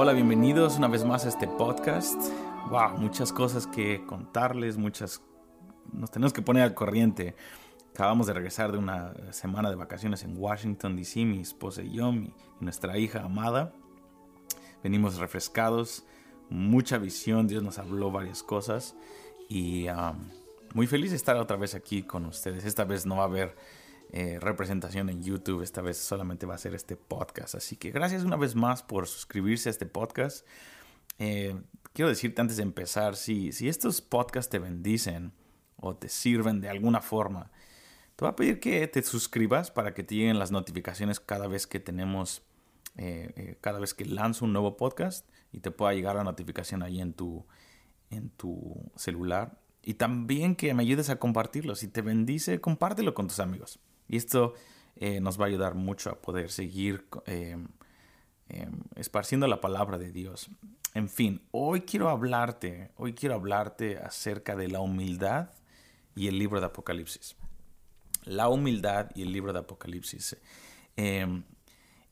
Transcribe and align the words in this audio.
Hola, 0.00 0.12
bienvenidos 0.12 0.78
una 0.78 0.86
vez 0.86 1.04
más 1.04 1.24
a 1.24 1.28
este 1.28 1.48
podcast. 1.48 2.14
Wow, 2.70 2.98
muchas 2.98 3.32
cosas 3.32 3.66
que 3.66 4.06
contarles, 4.06 4.76
muchas... 4.78 5.20
Nos 5.92 6.12
tenemos 6.12 6.32
que 6.32 6.40
poner 6.40 6.62
al 6.62 6.72
corriente. 6.72 7.34
Acabamos 7.90 8.28
de 8.28 8.32
regresar 8.32 8.70
de 8.70 8.78
una 8.78 9.12
semana 9.32 9.70
de 9.70 9.74
vacaciones 9.74 10.22
en 10.22 10.38
Washington, 10.38 10.94
D.C., 10.94 11.24
mi 11.24 11.40
esposa 11.40 11.82
y 11.82 11.94
yo, 11.94 12.12
mi, 12.12 12.32
y 12.60 12.64
nuestra 12.64 12.96
hija 12.96 13.24
amada. 13.24 13.72
Venimos 14.84 15.18
refrescados, 15.18 16.06
mucha 16.48 16.98
visión, 16.98 17.48
Dios 17.48 17.64
nos 17.64 17.80
habló 17.80 18.12
varias 18.12 18.44
cosas 18.44 18.94
y 19.48 19.88
um, 19.88 20.28
muy 20.74 20.86
feliz 20.86 21.10
de 21.10 21.16
estar 21.16 21.34
otra 21.38 21.56
vez 21.56 21.74
aquí 21.74 22.04
con 22.04 22.24
ustedes. 22.26 22.64
Esta 22.64 22.84
vez 22.84 23.04
no 23.04 23.16
va 23.16 23.22
a 23.24 23.26
haber 23.26 23.56
eh, 24.10 24.38
representación 24.40 25.10
en 25.10 25.22
YouTube. 25.22 25.62
Esta 25.62 25.82
vez 25.82 25.98
solamente 25.98 26.46
va 26.46 26.54
a 26.54 26.58
ser 26.58 26.74
este 26.74 26.96
podcast. 26.96 27.54
Así 27.54 27.76
que 27.76 27.90
gracias 27.90 28.24
una 28.24 28.36
vez 28.36 28.54
más 28.54 28.82
por 28.82 29.06
suscribirse 29.06 29.68
a 29.68 29.72
este 29.72 29.86
podcast. 29.86 30.46
Eh, 31.18 31.60
quiero 31.92 32.08
decirte 32.08 32.40
antes 32.40 32.56
de 32.56 32.62
empezar, 32.62 33.16
si, 33.16 33.52
si 33.52 33.68
estos 33.68 34.00
podcasts 34.00 34.50
te 34.50 34.58
bendicen 34.58 35.32
o 35.76 35.94
te 35.94 36.08
sirven 36.08 36.60
de 36.60 36.68
alguna 36.70 37.00
forma, 37.00 37.50
te 38.16 38.24
voy 38.24 38.30
a 38.30 38.36
pedir 38.36 38.60
que 38.60 38.86
te 38.88 39.02
suscribas 39.02 39.70
para 39.70 39.94
que 39.94 40.02
te 40.02 40.14
lleguen 40.14 40.38
las 40.38 40.50
notificaciones 40.50 41.20
cada 41.20 41.46
vez 41.46 41.66
que 41.66 41.78
tenemos, 41.78 42.42
eh, 42.96 43.58
cada 43.60 43.78
vez 43.78 43.94
que 43.94 44.06
lanzo 44.06 44.44
un 44.44 44.52
nuevo 44.52 44.76
podcast 44.76 45.28
y 45.52 45.60
te 45.60 45.70
pueda 45.70 45.92
llegar 45.92 46.16
la 46.16 46.24
notificación 46.24 46.82
ahí 46.82 47.00
en 47.00 47.12
tu, 47.12 47.44
en 48.10 48.30
tu 48.30 48.90
celular. 48.96 49.58
Y 49.82 49.94
también 49.94 50.56
que 50.56 50.74
me 50.74 50.82
ayudes 50.82 51.10
a 51.10 51.18
compartirlo. 51.18 51.74
Si 51.74 51.88
te 51.88 52.02
bendice, 52.02 52.60
compártelo 52.60 53.14
con 53.14 53.28
tus 53.28 53.38
amigos. 53.40 53.80
Y 54.08 54.16
esto 54.16 54.54
eh, 54.96 55.20
nos 55.20 55.38
va 55.38 55.44
a 55.44 55.48
ayudar 55.48 55.74
mucho 55.74 56.10
a 56.10 56.20
poder 56.20 56.50
seguir 56.50 57.06
em, 57.26 57.68
em, 58.48 58.72
esparciendo 58.96 59.46
la 59.46 59.60
palabra 59.60 59.98
de 59.98 60.12
Dios. 60.12 60.50
En 60.94 61.08
fin, 61.08 61.42
hoy 61.50 61.82
quiero 61.82 62.08
hablarte, 62.08 62.90
hoy 62.96 63.12
quiero 63.12 63.34
hablarte 63.34 63.98
acerca 63.98 64.56
de 64.56 64.68
la 64.68 64.80
humildad 64.80 65.50
y 66.14 66.28
el 66.28 66.38
libro 66.38 66.60
de 66.60 66.66
Apocalipsis. 66.66 67.36
La 68.24 68.48
humildad 68.48 69.10
y 69.14 69.22
el 69.22 69.32
libro 69.32 69.52
de 69.52 69.60
Apocalipsis. 69.60 70.36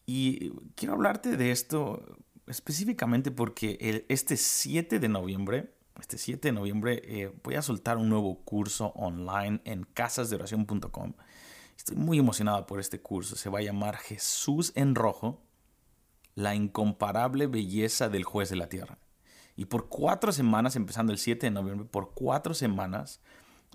Y 0.06 0.50
quiero 0.76 0.94
hablarte 0.94 1.36
de 1.36 1.50
esto 1.50 2.16
específicamente 2.46 3.32
porque 3.32 4.04
este 4.08 4.36
7 4.36 5.00
de 5.00 5.08
noviembre, 5.08 5.74
este 6.00 6.16
7 6.16 6.48
de 6.48 6.52
noviembre, 6.52 7.02
eh, 7.04 7.32
voy 7.42 7.56
a 7.56 7.62
soltar 7.62 7.96
un 7.96 8.08
nuevo 8.08 8.44
curso 8.44 8.92
online 8.94 9.60
en 9.64 9.82
casasdeoración.com. 9.82 11.14
Estoy 11.76 11.96
muy 11.96 12.18
emocionado 12.18 12.66
por 12.66 12.80
este 12.80 13.00
curso. 13.00 13.36
Se 13.36 13.50
va 13.50 13.60
a 13.60 13.62
llamar 13.62 13.96
Jesús 13.96 14.72
en 14.74 14.94
Rojo, 14.94 15.42
la 16.34 16.54
incomparable 16.54 17.46
belleza 17.46 18.08
del 18.08 18.24
juez 18.24 18.48
de 18.48 18.56
la 18.56 18.68
tierra. 18.68 18.98
Y 19.56 19.66
por 19.66 19.88
cuatro 19.88 20.32
semanas, 20.32 20.76
empezando 20.76 21.12
el 21.12 21.18
7 21.18 21.46
de 21.46 21.50
noviembre, 21.50 21.88
por 21.90 22.12
cuatro 22.12 22.54
semanas, 22.54 23.20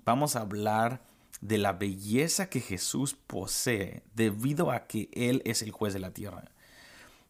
vamos 0.04 0.36
a 0.36 0.42
hablar 0.42 1.02
de 1.40 1.58
la 1.58 1.72
belleza 1.72 2.48
que 2.48 2.60
Jesús 2.60 3.14
posee 3.14 4.04
debido 4.14 4.70
a 4.70 4.86
que 4.86 5.08
Él 5.12 5.42
es 5.44 5.62
el 5.62 5.72
juez 5.72 5.92
de 5.92 5.98
la 5.98 6.12
tierra. 6.12 6.44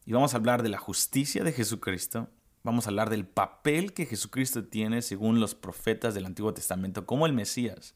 Y 0.05 0.13
vamos 0.13 0.35
a 0.35 0.37
hablar 0.37 0.63
de 0.63 0.69
la 0.69 0.79
justicia 0.79 1.45
de 1.45 1.53
Jesucristo. 1.53 2.29
Vamos 2.63 2.87
a 2.87 2.91
hablar 2.91 3.09
del 3.09 3.27
papel 3.27 3.95
que 3.95 4.05
Jesucristo 4.05 4.65
tiene 4.65 5.01
según 5.01 5.41
los 5.41 5.55
profetas 5.55 6.15
del 6.15 6.27
Antiguo 6.27 6.53
Testamento 6.53 7.07
como 7.07 7.27
el 7.27 7.33
Mesías 7.33 7.95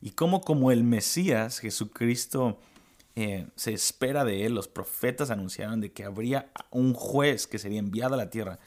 y 0.00 0.10
cómo 0.10 0.40
como 0.40 0.70
el 0.70 0.84
Mesías, 0.84 1.58
Jesucristo, 1.58 2.58
eh, 3.14 3.46
se 3.56 3.72
espera 3.72 4.24
de 4.24 4.44
él, 4.44 4.54
los 4.54 4.68
profetas 4.68 5.30
anunciaron 5.30 5.80
de 5.80 5.92
que 5.92 6.04
habría 6.04 6.50
un 6.70 6.92
juez 6.94 7.46
que 7.46 7.58
sería 7.58 7.78
enviado 7.78 8.14
a 8.14 8.18
la 8.18 8.30
tierra 8.30 8.58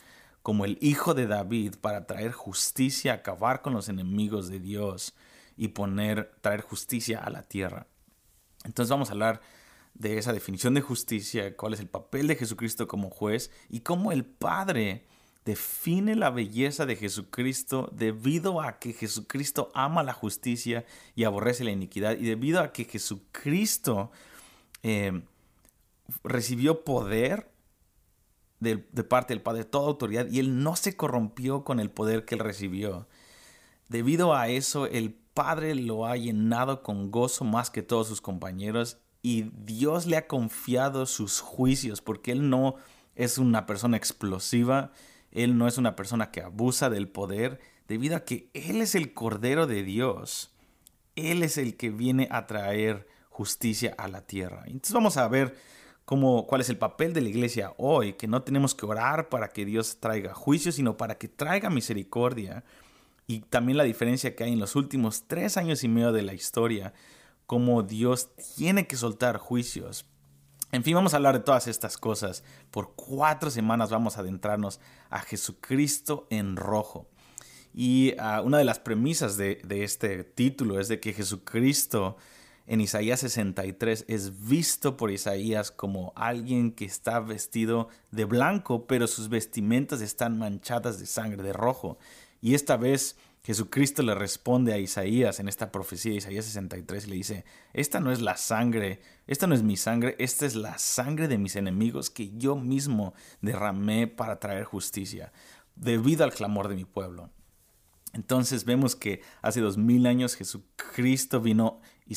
como 0.42 0.66
el 0.66 0.78
hijo 0.82 1.14
de 1.14 1.28
David 1.28 1.76
para 1.82 2.08
traer 2.08 2.32
justicia, 2.32 3.14
acabar 3.14 3.62
con 3.62 3.74
los 3.74 3.90
enemigos 3.90 4.50
de 4.50 4.60
Dios 4.60 5.14
y 5.58 5.70
poner, 5.70 6.32
traer 6.42 6.62
justicia 6.62 7.20
a 7.20 7.30
la 7.30 7.44
tierra. 7.44 7.88
Entonces 8.64 8.90
vamos 8.90 9.10
a 9.10 9.12
hablar 9.12 9.42
de 9.94 10.18
esa 10.18 10.34
definición 10.34 10.74
de 10.74 10.82
justicia, 10.82 11.56
cuál 11.56 11.74
es 11.74 11.80
el 11.80 11.88
papel 11.88 12.28
de 12.28 12.36
Jesucristo 12.36 12.88
como 12.88 13.10
juez 13.10 13.52
y 13.70 13.82
cómo 13.82 14.12
el 14.12 14.26
Padre 14.26 15.06
define 15.46 16.16
la 16.16 16.30
belleza 16.30 16.86
de 16.86 16.96
Jesucristo 16.96 17.90
debido 17.94 18.62
a 18.62 18.80
que 18.80 18.94
Jesucristo 18.94 19.72
ama 19.74 20.04
la 20.04 20.14
justicia 20.14 20.86
y 21.16 21.24
aborrece 21.24 21.64
la 21.64 21.72
iniquidad 21.72 22.18
y 22.18 22.26
debido 22.26 22.60
a 22.60 22.72
que 22.72 22.86
Jesucristo 22.86 24.12
eh, 24.84 25.22
recibió 26.24 26.84
poder 26.84 27.50
de, 28.60 28.86
de, 28.92 29.04
parte 29.04 29.34
del 29.34 29.42
Padre, 29.42 29.64
toda 29.64 29.88
autoridad, 29.88 30.28
y 30.30 30.40
él 30.40 30.64
no 30.64 30.76
se 30.76 30.98
corrompió 30.98 31.64
con 31.64 31.80
el 31.80 31.90
poder 31.90 32.26
que 32.26 32.36
él 32.36 32.42
recibió. 32.42 33.08
Debido 33.88 34.36
a 34.36 34.50
eso, 34.50 34.86
el 34.86 35.14
Padre 35.34 35.74
lo 35.76 36.06
ha 36.06 36.18
llenado 36.18 36.84
con 36.84 37.12
gozo 37.12 37.46
más 37.46 37.70
que 37.70 37.82
todos 37.82 38.08
sus 38.08 38.20
compañeros 38.20 38.98
y 39.22 39.52
Dios 39.56 40.06
le 40.06 40.18
ha 40.18 40.28
confiado 40.28 41.06
sus 41.06 41.40
juicios 41.40 42.02
porque 42.02 42.32
él 42.32 42.50
no 42.50 42.76
es 43.16 43.38
una 43.38 43.66
persona 43.66 43.98
explosiva, 43.98 44.92
él 45.32 45.58
no 45.58 45.68
es 45.68 45.78
una 45.78 45.96
persona 45.96 46.32
que 46.32 46.42
abusa 46.42 46.90
del 46.90 47.08
poder 47.08 47.60
debido 47.88 48.16
a 48.16 48.26
que 48.26 48.50
Él 48.54 48.82
es 48.82 48.96
el 48.96 49.14
Cordero 49.14 49.68
de 49.68 49.84
Dios. 49.84 50.52
Él 51.16 51.44
es 51.44 51.58
el 51.58 51.76
que 51.76 51.90
viene 51.90 52.28
a 52.32 52.48
traer 52.48 53.08
justicia 53.30 53.94
a 53.98 54.08
la 54.08 54.22
tierra. 54.22 54.64
Entonces 54.66 54.94
vamos 54.94 55.18
a 55.18 55.28
ver 55.28 55.56
cómo, 56.06 56.48
cuál 56.48 56.62
es 56.62 56.70
el 56.70 56.78
papel 56.78 57.14
de 57.14 57.22
la 57.22 57.30
iglesia 57.30 57.74
hoy, 57.78 58.14
que 58.14 58.28
no 58.28 58.44
tenemos 58.44 58.74
que 58.74 58.86
orar 58.86 59.30
para 59.30 59.50
que 59.50 59.66
Dios 59.66 60.00
traiga 60.00 60.34
juicio, 60.34 60.72
sino 60.72 60.98
para 60.98 61.18
que 61.18 61.28
traiga 61.28 61.70
misericordia. 61.70 62.64
Y 63.28 63.42
también 63.42 63.78
la 63.78 63.84
diferencia 63.84 64.36
que 64.36 64.44
hay 64.44 64.54
en 64.54 64.60
los 64.60 64.76
últimos 64.76 65.28
tres 65.28 65.58
años 65.58 65.84
y 65.84 65.88
medio 65.88 66.12
de 66.12 66.24
la 66.24 66.34
historia, 66.34 66.94
cómo 67.46 67.84
Dios 67.84 68.30
tiene 68.56 68.88
que 68.88 68.96
soltar 68.96 69.38
juicios 69.38 70.06
en 70.72 70.84
fin, 70.84 70.94
vamos 70.94 71.14
a 71.14 71.18
hablar 71.18 71.38
de 71.38 71.44
todas 71.44 71.68
estas 71.68 71.98
cosas. 71.98 72.44
Por 72.70 72.94
cuatro 72.96 73.50
semanas 73.50 73.90
vamos 73.90 74.18
a 74.18 74.22
adentrarnos 74.22 74.80
a 75.10 75.20
Jesucristo 75.20 76.28
en 76.30 76.56
rojo. 76.56 77.08
Y 77.74 78.14
ah, 78.20 78.42
una 78.44 78.58
de 78.58 78.66
las 78.66 78.80
premisas 78.80 79.38
de, 79.38 79.62
de, 79.64 79.84
este 79.84 80.24
título 80.24 80.80
es 80.80 80.88
de 80.88 81.00
que 81.00 81.14
Jesucristo 81.14 82.18
en 82.68 82.82
Isaías 82.82 83.22
63 83.22 84.06
es 84.08 84.48
visto 84.48 84.96
por 84.96 85.10
Isaías 85.10 85.72
como 85.72 86.14
alguien 86.16 86.72
que 86.72 86.86
está 86.86 87.20
vestido 87.20 87.90
de 88.12 88.26
blanco, 88.26 88.86
pero 88.86 89.08
sus 89.08 89.28
vestimentas 89.28 90.02
están 90.02 90.38
manchadas 90.38 91.00
de 91.00 91.08
sangre, 91.08 91.42
de 91.42 91.54
rojo. 91.54 91.98
Y 92.42 92.54
esta 92.54 92.78
vez 92.78 93.18
Jesucristo 93.50 94.04
le 94.04 94.14
responde 94.14 94.74
a 94.74 94.78
Isaías 94.78 95.40
en 95.40 95.48
esta 95.48 95.72
profecía, 95.72 96.14
Isaías 96.14 96.46
63, 96.46 97.08
y 97.08 97.10
le 97.10 97.16
dice, 97.16 97.46
esta 97.74 98.00
no 98.00 98.12
es 98.12 98.22
la 98.22 98.38
sangre, 98.38 99.02
esta 99.26 99.48
no 99.48 99.56
es 99.56 99.64
mi 99.64 99.76
sangre, 99.76 100.16
esta 100.20 100.46
es 100.46 100.56
la 100.56 100.78
sangre 100.78 101.28
de 101.28 101.40
mis 101.40 101.56
enemigos 101.56 102.12
que 102.12 102.30
yo 102.38 102.56
mismo 102.56 103.16
derramé 103.42 104.06
para 104.06 104.40
traer 104.40 104.66
justicia, 104.66 105.34
debido 105.76 106.24
al 106.24 106.32
clamor 106.32 106.68
de 106.68 106.76
mi 106.76 106.86
pueblo. 106.86 107.32
Entonces 108.14 108.66
vemos 108.66 108.96
que 108.96 109.24
hace 109.42 109.62
dos 109.62 109.80
mil 109.80 110.06
años 110.06 110.36
Jesucristo 110.36 111.42
vino 111.42 111.82
y, 112.06 112.14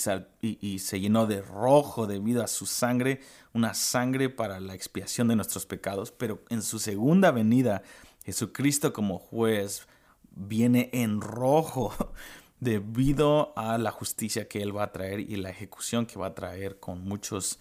se 0.81 1.01
llenó 1.01 1.27
de 1.27 1.41
rojo 1.41 2.07
debido 2.07 2.45
a 2.45 2.47
su 2.47 2.67
sangre, 2.67 3.21
una 3.55 3.73
sangre 3.73 4.29
para 4.29 4.61
la 4.61 4.75
expiación 4.75 5.29
de 5.29 5.37
nuestros 5.37 5.65
pecados, 5.65 6.13
pero 6.13 6.43
en 6.51 6.61
su 6.61 6.79
segunda 6.79 7.31
venida, 7.31 7.83
Jesucristo 8.23 8.93
como 8.93 9.19
juez, 9.19 9.87
viene 10.35 10.91
en 10.93 11.21
rojo 11.21 11.93
debido 12.61 13.53
a 13.57 13.79
la 13.79 13.91
justicia 13.91 14.49
que 14.49 14.63
Él 14.63 14.77
va 14.77 14.85
a 14.85 14.93
traer 14.93 15.21
y 15.21 15.37
la 15.37 15.51
ejecución 15.51 16.07
que 16.07 16.19
va 16.19 16.29
a 16.29 16.35
traer 16.35 16.79
con 16.79 17.03
muchos 17.05 17.59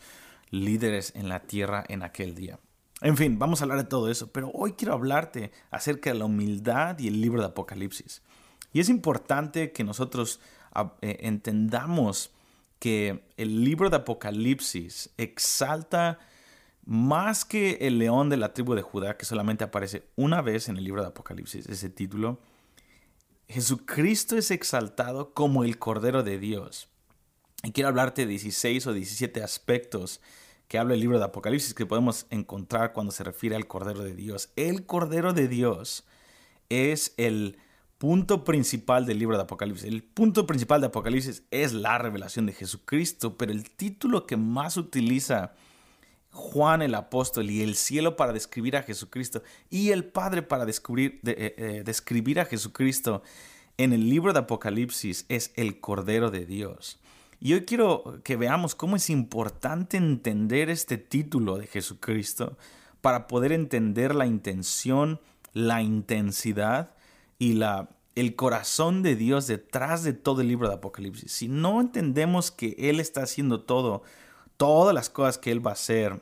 líderes 0.51 1.13
en 1.15 1.29
la 1.29 1.39
tierra 1.39 1.83
en 1.87 2.03
aquel 2.03 2.35
día. 2.35 2.59
En 3.01 3.17
fin, 3.17 3.39
vamos 3.39 3.61
a 3.61 3.63
hablar 3.63 3.79
de 3.79 3.89
todo 3.89 4.11
eso, 4.11 4.31
pero 4.31 4.51
hoy 4.53 4.73
quiero 4.73 4.93
hablarte 4.93 5.51
acerca 5.71 6.11
de 6.11 6.19
la 6.19 6.25
humildad 6.25 6.99
y 6.99 7.07
el 7.07 7.19
libro 7.19 7.41
de 7.41 7.47
Apocalipsis. 7.47 8.21
Y 8.73 8.79
es 8.79 8.89
importante 8.89 9.71
que 9.71 9.83
nosotros 9.83 10.39
ah, 10.73 10.93
eh, 11.01 11.17
entendamos 11.21 12.31
que 12.77 13.23
el 13.37 13.63
libro 13.63 13.89
de 13.89 13.97
Apocalipsis 13.97 15.09
exalta 15.17 16.19
más 16.85 17.45
que 17.45 17.77
el 17.81 17.97
león 17.97 18.29
de 18.29 18.37
la 18.37 18.53
tribu 18.53 18.75
de 18.75 18.81
Judá, 18.81 19.17
que 19.17 19.25
solamente 19.25 19.63
aparece 19.63 20.07
una 20.15 20.41
vez 20.41 20.69
en 20.69 20.77
el 20.77 20.83
libro 20.83 21.01
de 21.01 21.09
Apocalipsis, 21.09 21.67
ese 21.67 21.89
título, 21.89 22.39
Jesucristo 23.51 24.37
es 24.37 24.49
exaltado 24.49 25.33
como 25.33 25.63
el 25.63 25.77
Cordero 25.77 26.23
de 26.23 26.39
Dios. 26.39 26.87
Y 27.63 27.71
quiero 27.71 27.89
hablarte 27.89 28.21
de 28.21 28.29
16 28.29 28.87
o 28.87 28.93
17 28.93 29.43
aspectos 29.43 30.21
que 30.67 30.79
habla 30.79 30.93
el 30.93 31.01
libro 31.01 31.19
de 31.19 31.25
Apocalipsis 31.25 31.73
que 31.73 31.85
podemos 31.85 32.27
encontrar 32.29 32.93
cuando 32.93 33.11
se 33.11 33.25
refiere 33.25 33.57
al 33.57 33.67
Cordero 33.67 34.03
de 34.03 34.15
Dios. 34.15 34.51
El 34.55 34.85
Cordero 34.85 35.33
de 35.33 35.49
Dios 35.49 36.05
es 36.69 37.13
el 37.17 37.57
punto 37.97 38.45
principal 38.45 39.05
del 39.05 39.19
libro 39.19 39.35
de 39.35 39.43
Apocalipsis. 39.43 39.85
El 39.85 40.01
punto 40.01 40.47
principal 40.47 40.79
de 40.79 40.87
Apocalipsis 40.87 41.43
es 41.51 41.73
la 41.73 41.97
revelación 41.97 42.45
de 42.45 42.53
Jesucristo, 42.53 43.37
pero 43.37 43.51
el 43.51 43.69
título 43.69 44.25
que 44.25 44.37
más 44.37 44.77
utiliza 44.77 45.53
Juan 46.31 46.81
el 46.81 46.95
apóstol 46.95 47.49
y 47.49 47.61
el 47.61 47.75
cielo 47.75 48.15
para 48.15 48.33
describir 48.33 48.77
a 48.77 48.83
Jesucristo 48.83 49.43
y 49.69 49.91
el 49.91 50.05
Padre 50.05 50.41
para 50.41 50.65
eh, 50.65 51.19
eh, 51.25 51.83
describir 51.85 52.39
a 52.39 52.45
Jesucristo 52.45 53.21
en 53.77 53.93
el 53.93 54.09
libro 54.09 54.31
de 54.31 54.39
Apocalipsis 54.39 55.25
es 55.27 55.51
el 55.55 55.79
Cordero 55.79 56.31
de 56.31 56.45
Dios. 56.45 56.99
Y 57.39 57.53
hoy 57.53 57.65
quiero 57.65 58.19
que 58.23 58.35
veamos 58.35 58.75
cómo 58.75 58.95
es 58.95 59.09
importante 59.09 59.97
entender 59.97 60.69
este 60.69 60.97
título 60.97 61.57
de 61.57 61.67
Jesucristo 61.67 62.57
para 63.01 63.27
poder 63.27 63.51
entender 63.51 64.13
la 64.13 64.27
intención, 64.27 65.19
la 65.53 65.81
intensidad 65.81 66.93
y 67.39 67.53
la, 67.53 67.89
el 68.15 68.35
corazón 68.35 69.01
de 69.01 69.15
Dios 69.15 69.47
detrás 69.47 70.03
de 70.03 70.13
todo 70.13 70.41
el 70.41 70.47
libro 70.49 70.67
de 70.67 70.75
Apocalipsis. 70.75 71.31
Si 71.31 71.47
no 71.47 71.81
entendemos 71.81 72.51
que 72.51 72.75
Él 72.77 72.99
está 72.99 73.23
haciendo 73.23 73.61
todo, 73.61 74.03
todas 74.61 74.93
las 74.93 75.09
cosas 75.09 75.39
que 75.39 75.51
Él 75.51 75.65
va 75.65 75.71
a 75.71 75.73
hacer, 75.73 76.21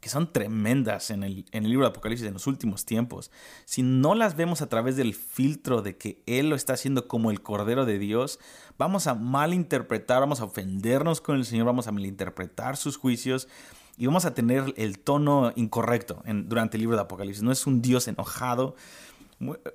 que 0.00 0.08
son 0.08 0.32
tremendas 0.32 1.10
en 1.10 1.24
el, 1.24 1.44
en 1.50 1.64
el, 1.64 1.70
libro 1.70 1.86
de 1.86 1.90
Apocalipsis 1.90 2.28
en 2.28 2.34
los 2.34 2.46
últimos 2.46 2.84
tiempos, 2.84 3.32
si 3.64 3.82
no 3.82 4.14
las 4.14 4.36
vemos 4.36 4.62
a 4.62 4.68
través 4.68 4.94
del 4.94 5.12
filtro 5.12 5.82
de 5.82 5.96
que 5.96 6.22
Él 6.26 6.50
lo 6.50 6.54
está 6.54 6.74
haciendo 6.74 7.08
como 7.08 7.32
el 7.32 7.42
Cordero 7.42 7.84
de 7.84 7.98
Dios, 7.98 8.38
vamos 8.78 9.08
a 9.08 9.16
malinterpretar, 9.16 10.20
vamos 10.20 10.40
a 10.40 10.44
ofendernos 10.44 11.20
con 11.20 11.34
el 11.34 11.44
Señor, 11.44 11.66
vamos 11.66 11.88
a 11.88 11.90
malinterpretar 11.90 12.76
sus 12.76 12.96
juicios 12.96 13.48
y 13.96 14.06
vamos 14.06 14.24
a 14.24 14.34
tener 14.34 14.72
el 14.76 15.00
tono 15.00 15.52
incorrecto 15.56 16.22
durante 16.44 16.76
el 16.76 16.82
libro 16.82 16.94
de 16.94 17.02
Apocalipsis. 17.02 17.42
No 17.42 17.50
es 17.50 17.66
un 17.66 17.82
Dios 17.82 18.06
enojado. 18.06 18.76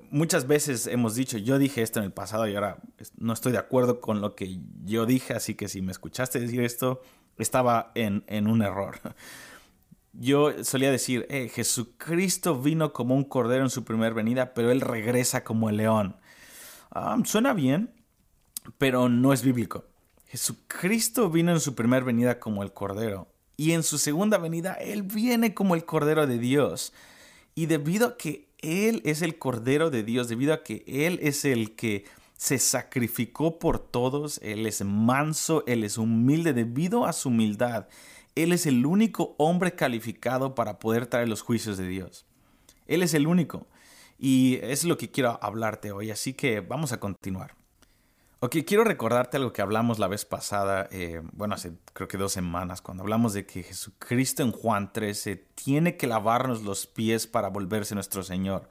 Muchas 0.10 0.46
veces 0.46 0.88
hemos 0.88 1.16
dicho, 1.16 1.38
yo 1.38 1.58
dije 1.58 1.82
esto 1.82 2.00
en 2.00 2.06
el 2.06 2.12
pasado 2.12 2.48
y 2.48 2.56
ahora 2.56 2.78
no 3.18 3.32
estoy 3.32 3.54
de 3.54 3.60
acuerdo 3.60 4.02
con 4.02 4.20
lo 4.20 4.36
que 4.36 4.60
yo 4.84 5.06
dije, 5.06 5.34
así 5.34 5.56
que 5.56 5.70
si 5.70 5.82
me 5.82 5.94
escuchaste 5.94 6.40
decir 6.40 6.62
esto, 6.62 7.02
estaba 7.38 7.92
en, 7.96 8.26
en 8.28 8.48
un 8.48 8.62
error. 8.62 9.00
Yo 10.16 10.64
solía 10.64 10.92
decir, 10.92 11.26
eh, 11.30 11.50
Jesucristo 11.50 12.62
vino 12.62 12.94
como 12.94 13.16
un 13.16 13.24
cordero 13.24 13.64
en 13.64 13.72
su 13.72 13.84
primera 13.84 14.14
venida, 14.14 14.54
pero 14.54 14.70
Él 14.70 14.80
regresa 14.80 15.44
como 15.44 15.70
el 15.70 15.78
león. 15.78 16.18
Ah, 16.92 17.18
suena 17.26 17.54
bien, 17.54 17.92
pero 18.78 19.10
no 19.10 19.34
es 19.34 19.42
bíblico. 19.42 19.86
Jesucristo 20.28 21.32
vino 21.32 21.52
en 21.52 21.60
su 21.60 21.74
primera 21.74 22.06
venida 22.06 22.40
como 22.40 22.62
el 22.62 22.74
cordero, 22.74 23.28
y 23.58 23.72
en 23.72 23.82
su 23.82 23.98
segunda 23.98 24.38
venida 24.38 24.74
Él 24.74 25.02
viene 25.02 25.56
como 25.56 25.74
el 25.74 25.84
cordero 25.86 26.28
de 26.28 26.38
Dios. 26.38 26.94
Y 27.56 27.66
debido 27.66 28.08
a 28.10 28.18
que 28.18 28.53
Él 28.64 29.02
es 29.06 29.22
el 29.22 29.38
cordero 29.38 29.90
de 29.90 30.04
Dios, 30.04 30.28
debido 30.28 30.54
a 30.54 30.64
que 30.64 30.84
Él 30.88 31.20
es 31.22 31.46
el 31.46 31.76
que 31.76 32.06
se 32.36 32.58
sacrificó 32.58 33.60
por 33.60 33.80
todos, 33.80 34.40
Él 34.42 34.66
es 34.66 34.84
manso, 34.84 35.64
Él 35.68 35.84
es 35.84 35.98
humilde, 35.98 36.54
debido 36.54 37.06
a 37.06 37.14
su 37.14 37.30
humildad 37.30 37.88
él 38.36 38.52
es 38.52 38.66
el 38.66 38.86
único 38.86 39.36
hombre 39.38 39.76
calificado 39.76 40.56
para 40.56 40.80
poder 40.80 41.06
traer 41.06 41.30
los 41.30 41.42
juicios 41.42 41.78
de 41.78 41.88
Dios. 41.88 42.26
Él 42.88 43.04
es 43.04 43.14
el 43.14 43.28
único. 43.28 43.68
Y 44.18 44.60
es 44.62 44.84
lo 44.86 44.98
que 44.98 45.12
quiero 45.12 45.38
hablarte 45.42 45.92
hoy, 45.92 46.10
así 46.10 46.34
que 46.34 46.62
vamos 46.62 46.94
a 46.94 47.00
continuar. 47.00 47.56
Ok, 48.46 48.58
quiero 48.68 48.84
recordarte 48.84 49.38
algo 49.38 49.54
que 49.54 49.62
hablamos 49.62 50.00
la 50.00 50.10
vez 50.10 50.26
pasada, 50.26 50.90
eh, 50.92 51.22
bueno, 51.32 51.56
hace 51.56 51.72
creo 51.94 52.10
que 52.10 52.18
dos 52.18 52.34
semanas, 52.34 52.82
cuando 52.82 53.02
hablamos 53.02 53.32
de 53.32 53.46
que 53.46 53.64
Jesucristo 53.64 54.44
en 54.44 54.52
Juan 54.52 54.92
13 54.92 55.38
tiene 55.56 55.96
que 55.96 56.08
lavarnos 56.08 56.62
los 56.62 56.86
pies 56.86 57.26
para 57.26 57.48
volverse 57.48 57.96
nuestro 57.96 58.22
Señor. 58.22 58.68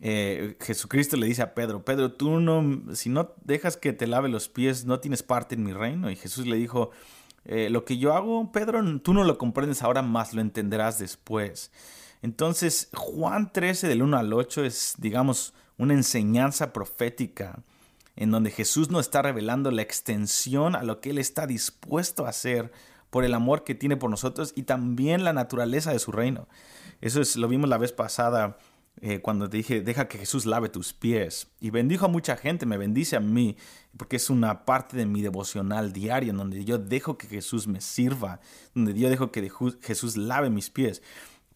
Eh, 0.00 0.56
Jesucristo 0.60 1.16
le 1.16 1.28
dice 1.28 1.42
a 1.42 1.54
Pedro, 1.54 1.84
Pedro, 1.84 2.10
tú 2.10 2.40
no, 2.40 2.92
si 2.92 3.08
no 3.08 3.36
dejas 3.44 3.76
que 3.76 3.92
te 3.92 4.08
lave 4.08 4.28
los 4.28 4.48
pies, 4.48 4.84
no 4.84 4.98
tienes 4.98 5.22
parte 5.22 5.54
en 5.54 5.62
mi 5.62 5.72
reino. 5.72 6.10
Y 6.10 6.16
Jesús 6.16 6.48
le 6.48 6.56
dijo, 6.56 6.90
eh, 7.44 7.70
lo 7.70 7.84
que 7.84 7.98
yo 7.98 8.14
hago, 8.14 8.50
Pedro, 8.50 8.82
tú 8.98 9.14
no 9.14 9.22
lo 9.22 9.38
comprendes 9.38 9.80
ahora, 9.84 10.02
más 10.02 10.34
lo 10.34 10.40
entenderás 10.40 10.98
después. 10.98 11.70
Entonces, 12.20 12.88
Juan 12.94 13.52
13 13.52 13.86
del 13.86 14.02
1 14.02 14.18
al 14.18 14.32
8 14.32 14.64
es, 14.64 14.96
digamos, 14.98 15.54
una 15.76 15.94
enseñanza 15.94 16.72
profética 16.72 17.62
en 18.18 18.32
donde 18.32 18.50
Jesús 18.50 18.90
nos 18.90 19.02
está 19.06 19.22
revelando 19.22 19.70
la 19.70 19.82
extensión 19.82 20.74
a 20.74 20.82
lo 20.82 21.00
que 21.00 21.10
Él 21.10 21.18
está 21.18 21.46
dispuesto 21.46 22.26
a 22.26 22.30
hacer 22.30 22.72
por 23.10 23.24
el 23.24 23.32
amor 23.32 23.62
que 23.62 23.76
tiene 23.76 23.96
por 23.96 24.10
nosotros 24.10 24.52
y 24.56 24.64
también 24.64 25.22
la 25.22 25.32
naturaleza 25.32 25.92
de 25.92 26.00
su 26.00 26.10
reino. 26.10 26.48
Eso 27.00 27.20
es, 27.20 27.36
lo 27.36 27.46
vimos 27.46 27.70
la 27.70 27.78
vez 27.78 27.92
pasada 27.92 28.58
eh, 29.00 29.20
cuando 29.20 29.48
te 29.48 29.58
dije, 29.58 29.82
deja 29.82 30.08
que 30.08 30.18
Jesús 30.18 30.46
lave 30.46 30.68
tus 30.68 30.92
pies. 30.92 31.46
Y 31.60 31.70
bendijo 31.70 32.06
a 32.06 32.08
mucha 32.08 32.36
gente, 32.36 32.66
me 32.66 32.76
bendice 32.76 33.14
a 33.14 33.20
mí, 33.20 33.56
porque 33.96 34.16
es 34.16 34.30
una 34.30 34.64
parte 34.64 34.96
de 34.96 35.06
mi 35.06 35.22
devocional 35.22 35.92
diario, 35.92 36.32
en 36.32 36.38
donde 36.38 36.64
yo 36.64 36.78
dejo 36.78 37.18
que 37.18 37.28
Jesús 37.28 37.68
me 37.68 37.80
sirva, 37.80 38.40
donde 38.74 38.94
yo 38.94 39.08
dejo 39.08 39.30
que 39.30 39.48
Jesús 39.80 40.16
lave 40.16 40.50
mis 40.50 40.70
pies. 40.70 41.02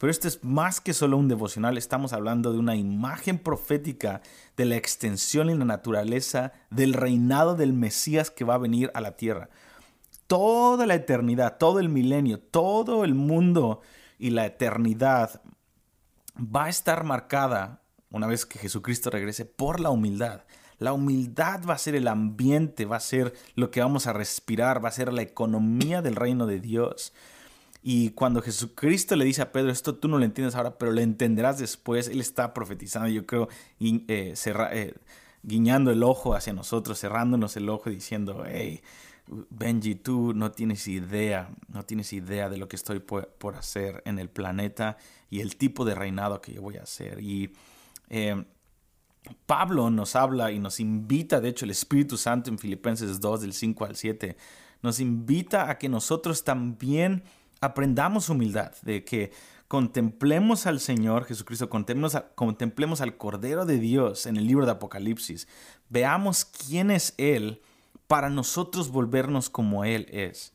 Pero 0.02 0.10
esto 0.10 0.26
es 0.26 0.42
más 0.42 0.80
que 0.80 0.94
solo 0.94 1.16
un 1.16 1.28
devocional, 1.28 1.78
estamos 1.78 2.12
hablando 2.12 2.52
de 2.52 2.58
una 2.58 2.74
imagen 2.74 3.38
profética 3.38 4.20
de 4.56 4.64
la 4.64 4.74
extensión 4.74 5.48
y 5.48 5.54
la 5.54 5.64
naturaleza 5.64 6.54
del 6.70 6.92
reinado 6.92 7.54
del 7.54 7.72
Mesías 7.72 8.28
que 8.28 8.42
va 8.44 8.54
a 8.54 8.58
venir 8.58 8.90
a 8.94 9.00
la 9.00 9.14
tierra. 9.14 9.48
Toda 10.26 10.86
la 10.86 10.96
eternidad, 10.96 11.56
todo 11.56 11.78
el 11.78 11.88
milenio, 11.88 12.40
todo 12.40 13.04
el 13.04 13.14
mundo 13.14 13.80
y 14.18 14.30
la 14.30 14.44
eternidad 14.44 15.40
va 16.36 16.64
a 16.64 16.70
estar 16.70 17.04
marcada, 17.04 17.82
una 18.10 18.26
vez 18.26 18.44
que 18.44 18.58
Jesucristo 18.58 19.08
regrese, 19.08 19.44
por 19.44 19.78
la 19.78 19.90
humildad. 19.90 20.42
La 20.78 20.94
humildad 20.94 21.60
va 21.64 21.74
a 21.74 21.78
ser 21.78 21.94
el 21.94 22.08
ambiente, 22.08 22.86
va 22.86 22.96
a 22.96 23.00
ser 23.00 23.34
lo 23.54 23.70
que 23.70 23.80
vamos 23.80 24.08
a 24.08 24.12
respirar, 24.12 24.84
va 24.84 24.88
a 24.88 24.92
ser 24.92 25.12
la 25.12 25.22
economía 25.22 26.02
del 26.02 26.16
reino 26.16 26.48
de 26.48 26.58
Dios. 26.58 27.12
Y 27.82 28.10
cuando 28.10 28.40
Jesucristo 28.40 29.16
le 29.16 29.24
dice 29.24 29.42
a 29.42 29.50
Pedro, 29.50 29.72
esto 29.72 29.96
tú 29.96 30.06
no 30.06 30.18
lo 30.18 30.24
entiendes 30.24 30.54
ahora, 30.54 30.78
pero 30.78 30.92
lo 30.92 31.00
entenderás 31.00 31.58
después, 31.58 32.06
Él 32.08 32.20
está 32.20 32.54
profetizando, 32.54 33.08
yo 33.08 33.26
creo, 33.26 33.48
eh, 33.80 34.34
eh, 34.36 34.94
guiñando 35.42 35.90
el 35.90 36.04
ojo 36.04 36.34
hacia 36.34 36.52
nosotros, 36.52 37.00
cerrándonos 37.00 37.56
el 37.56 37.68
ojo 37.68 37.90
diciendo, 37.90 38.44
hey, 38.46 38.82
Benji, 39.26 39.96
tú 39.96 40.32
no 40.32 40.52
tienes 40.52 40.86
idea, 40.86 41.50
no 41.68 41.84
tienes 41.84 42.12
idea 42.12 42.48
de 42.48 42.56
lo 42.56 42.68
que 42.68 42.76
estoy 42.76 43.00
por, 43.00 43.56
hacer 43.56 44.02
en 44.04 44.18
el 44.18 44.28
planeta 44.28 44.96
y 45.28 45.40
el 45.40 45.56
tipo 45.56 45.84
de 45.84 45.94
reinado 45.94 46.40
que 46.40 46.52
yo 46.52 46.62
voy 46.62 46.76
a 46.76 46.82
hacer. 46.82 47.20
Y 47.20 47.52
eh, 48.10 48.44
Pablo 49.46 49.90
nos 49.90 50.16
habla 50.16 50.52
y 50.52 50.58
nos 50.58 50.78
invita, 50.80 51.40
de 51.40 51.48
hecho 51.48 51.64
el 51.64 51.70
Espíritu 51.72 52.16
Santo 52.16 52.50
en 52.50 52.58
Filipenses 52.58 53.20
2 53.20 53.40
del 53.40 53.52
5 53.52 53.84
al 53.84 53.96
7, 53.96 54.36
nos 54.82 55.00
invita 55.00 55.70
a 55.70 55.78
que 55.78 55.88
nosotros 55.88 56.44
también 56.44 57.22
aprendamos 57.62 58.28
humildad, 58.28 58.72
de 58.82 59.04
que 59.04 59.32
contemplemos 59.68 60.66
al 60.66 60.80
Señor 60.80 61.24
Jesucristo, 61.24 61.70
contemplemos, 61.70 63.00
al 63.00 63.16
Cordero 63.16 63.64
de 63.64 63.78
Dios 63.78 64.26
en 64.26 64.36
el 64.36 64.46
libro 64.46 64.66
de 64.66 64.72
Apocalipsis, 64.72 65.48
veamos 65.88 66.44
quién 66.44 66.90
es 66.90 67.14
Él 67.16 67.62
para 68.06 68.28
nosotros 68.28 68.90
volvernos 68.90 69.48
como 69.48 69.84
Él 69.84 70.06
es. 70.10 70.52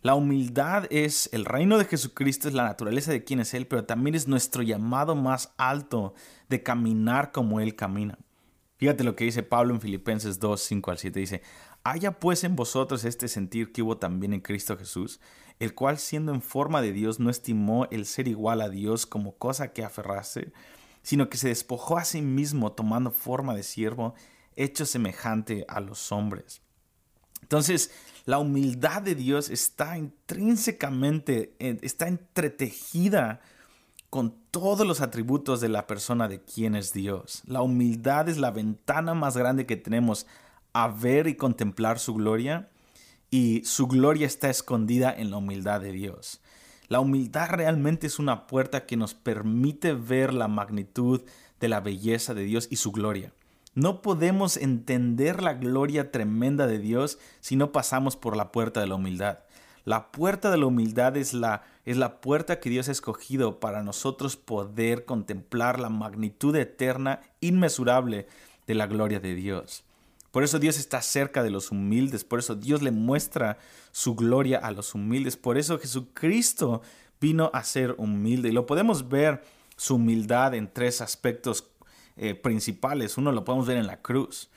La 0.00 0.14
humildad 0.14 0.86
es 0.90 1.28
el 1.32 1.44
reino 1.44 1.76
de 1.76 1.86
Jesucristo, 1.86 2.48
es 2.48 2.54
la 2.54 2.64
naturaleza 2.64 3.10
de 3.10 3.24
quien 3.24 3.40
es 3.40 3.52
Él, 3.52 3.66
pero 3.66 3.84
también 3.84 4.14
es 4.14 4.28
nuestro 4.28 4.62
llamado 4.62 5.14
más 5.14 5.52
alto 5.58 6.14
de 6.48 6.62
caminar 6.62 7.32
como 7.32 7.60
Él 7.60 7.74
camina. 7.74 8.18
Fíjate 8.76 9.02
lo 9.02 9.16
que 9.16 9.24
dice 9.24 9.42
Pablo 9.42 9.74
en 9.74 9.80
Filipenses 9.80 10.38
2, 10.38 10.60
5 10.60 10.90
al 10.90 10.98
7. 10.98 11.18
Dice, 11.18 11.42
haya 11.84 12.18
pues 12.18 12.44
en 12.44 12.56
vosotros 12.56 13.04
este 13.04 13.28
sentir 13.28 13.72
que 13.72 13.82
hubo 13.82 13.98
también 13.98 14.32
en 14.32 14.40
Cristo 14.40 14.76
Jesús, 14.76 15.20
el 15.60 15.74
cual 15.74 15.98
siendo 15.98 16.34
en 16.34 16.42
forma 16.42 16.82
de 16.82 16.92
Dios 16.92 17.20
no 17.20 17.30
estimó 17.30 17.86
el 17.90 18.06
ser 18.06 18.26
igual 18.26 18.60
a 18.60 18.68
Dios 18.68 19.06
como 19.06 19.36
cosa 19.36 19.72
que 19.72 19.84
aferrarse, 19.84 20.52
sino 21.02 21.28
que 21.28 21.36
se 21.36 21.48
despojó 21.48 21.98
a 21.98 22.04
sí 22.04 22.22
mismo 22.22 22.72
tomando 22.72 23.10
forma 23.10 23.54
de 23.54 23.62
siervo, 23.62 24.14
hecho 24.56 24.86
semejante 24.86 25.64
a 25.68 25.80
los 25.80 26.10
hombres 26.10 26.64
entonces, 27.44 27.90
la 28.24 28.38
humildad 28.38 29.02
de 29.02 29.14
Dios 29.14 29.50
está 29.50 29.98
intrínsecamente, 29.98 31.54
está 31.58 32.08
entretejida 32.08 33.42
con 34.08 34.34
todos 34.50 34.86
los 34.86 35.02
atributos 35.02 35.60
de 35.60 35.68
la 35.68 35.86
persona 35.86 36.26
de 36.26 36.40
quien 36.40 36.74
es 36.74 36.94
Dios. 36.94 37.42
La 37.44 37.60
humildad 37.60 38.30
es 38.30 38.38
la 38.38 38.50
ventana 38.50 39.12
más 39.12 39.36
grande 39.36 39.66
que 39.66 39.76
tenemos 39.76 40.26
a 40.74 40.88
ver 40.88 41.28
y 41.28 41.36
contemplar 41.36 41.98
su 41.98 42.14
gloria 42.14 42.68
y 43.30 43.62
su 43.64 43.86
gloria 43.86 44.26
está 44.26 44.50
escondida 44.50 45.14
en 45.16 45.30
la 45.30 45.38
humildad 45.38 45.80
de 45.80 45.92
Dios. 45.92 46.40
La 46.88 47.00
humildad 47.00 47.48
realmente 47.50 48.06
es 48.06 48.18
una 48.18 48.46
puerta 48.46 48.84
que 48.84 48.96
nos 48.96 49.14
permite 49.14 49.94
ver 49.94 50.34
la 50.34 50.48
magnitud 50.48 51.22
de 51.58 51.68
la 51.68 51.80
belleza 51.80 52.34
de 52.34 52.44
Dios 52.44 52.68
y 52.70 52.76
su 52.76 52.92
gloria. 52.92 53.32
No 53.74 54.02
podemos 54.02 54.56
entender 54.56 55.42
la 55.42 55.54
gloria 55.54 56.12
tremenda 56.12 56.66
de 56.66 56.78
Dios 56.78 57.18
si 57.40 57.56
no 57.56 57.72
pasamos 57.72 58.16
por 58.16 58.36
la 58.36 58.52
puerta 58.52 58.80
de 58.80 58.86
la 58.86 58.96
humildad. 58.96 59.38
La 59.84 60.12
puerta 60.12 60.50
de 60.50 60.58
la 60.58 60.66
humildad 60.66 61.16
es 61.16 61.34
la, 61.34 61.62
es 61.84 61.96
la 61.96 62.20
puerta 62.20 62.60
que 62.60 62.70
Dios 62.70 62.88
ha 62.88 62.92
escogido 62.92 63.60
para 63.60 63.82
nosotros 63.82 64.36
poder 64.36 65.04
contemplar 65.04 65.78
la 65.78 65.88
magnitud 65.88 66.54
eterna, 66.56 67.20
inmesurable 67.40 68.26
de 68.66 68.74
la 68.74 68.86
gloria 68.86 69.20
de 69.20 69.34
Dios. 69.34 69.84
Por 70.34 70.42
eso 70.42 70.58
Dios 70.58 70.78
está 70.78 71.00
cerca 71.00 71.44
de 71.44 71.50
los 71.50 71.70
humildes, 71.70 72.24
por 72.24 72.40
eso 72.40 72.56
Dios 72.56 72.82
le 72.82 72.90
muestra 72.90 73.56
su 73.92 74.16
gloria 74.16 74.58
a 74.58 74.72
los 74.72 74.92
humildes, 74.96 75.36
por 75.36 75.56
eso 75.56 75.78
Jesucristo 75.78 76.82
vino 77.20 77.52
a 77.54 77.62
ser 77.62 77.94
humilde. 77.98 78.48
Y 78.48 78.52
lo 78.52 78.66
podemos 78.66 79.08
ver 79.08 79.44
su 79.76 79.94
humildad 79.94 80.54
en 80.54 80.72
tres 80.72 81.00
aspectos 81.00 81.70
eh, 82.16 82.34
principales. 82.34 83.16
Uno 83.16 83.30
lo 83.30 83.44
podemos 83.44 83.68
ver 83.68 83.76
en 83.76 83.86
la 83.86 84.02
cruz. 84.02 84.50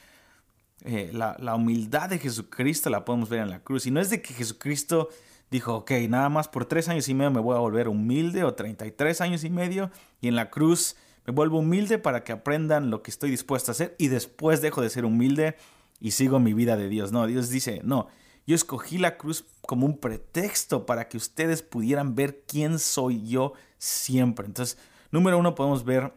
Eh, 0.82 1.12
la, 1.14 1.38
la, 1.38 1.54
humildad 1.54 2.10
de 2.10 2.18
Jesucristo 2.18 2.90
la 2.90 3.06
podemos 3.06 3.30
ver 3.30 3.42
en 3.42 3.52
la 3.52 3.60
cruz. 3.60 3.86
Y 3.86 3.92
no 3.92 4.02
es 4.02 4.10
de 4.10 4.20
que 4.20 4.34
Jesucristo 4.34 5.10
dijo, 5.52 5.76
ok, 5.76 5.92
nada 6.10 6.30
más 6.30 6.48
por 6.48 6.66
tres 6.66 6.90
años 6.90 7.08
y 7.08 7.14
medio 7.14 7.30
me 7.30 7.40
voy 7.40 7.56
a 7.56 7.60
volver 7.60 7.88
humilde 7.88 8.44
o 8.44 8.56
33 8.56 9.22
años 9.22 9.44
y 9.44 9.52
medio 9.52 9.92
y 10.22 10.28
en 10.28 10.36
la 10.36 10.50
cruz 10.50 10.96
me 11.28 11.34
vuelvo 11.34 11.60
humilde 11.60 12.00
para 12.00 12.24
que 12.24 12.32
aprendan 12.32 12.90
lo 12.90 13.04
que 13.04 13.12
estoy 13.12 13.30
dispuesto 13.30 13.70
a 13.72 13.74
hacer 13.74 13.96
y 14.00 14.08
después 14.08 14.62
dejo 14.62 14.82
de 14.82 14.90
ser 14.90 15.04
humilde 15.04 15.58
y 16.00 16.12
sigo 16.12 16.40
mi 16.40 16.54
vida 16.54 16.78
de 16.78 16.88
Dios. 16.88 17.12
No, 17.12 17.28
Dios 17.28 17.50
dice, 17.50 17.82
no, 17.84 18.08
yo 18.46 18.56
escogí 18.56 18.98
la 18.98 19.18
cruz 19.18 19.46
como 19.62 19.86
un 19.86 19.98
pretexto 19.98 20.86
para 20.86 21.10
que 21.10 21.18
ustedes 21.18 21.62
pudieran 21.62 22.16
ver 22.16 22.44
quién 22.48 22.80
soy 22.80 23.28
yo 23.28 23.54
siempre. 23.78 24.46
Entonces, 24.46 24.78
número 25.12 25.38
uno, 25.38 25.54
podemos 25.54 25.84
ver 25.84 26.14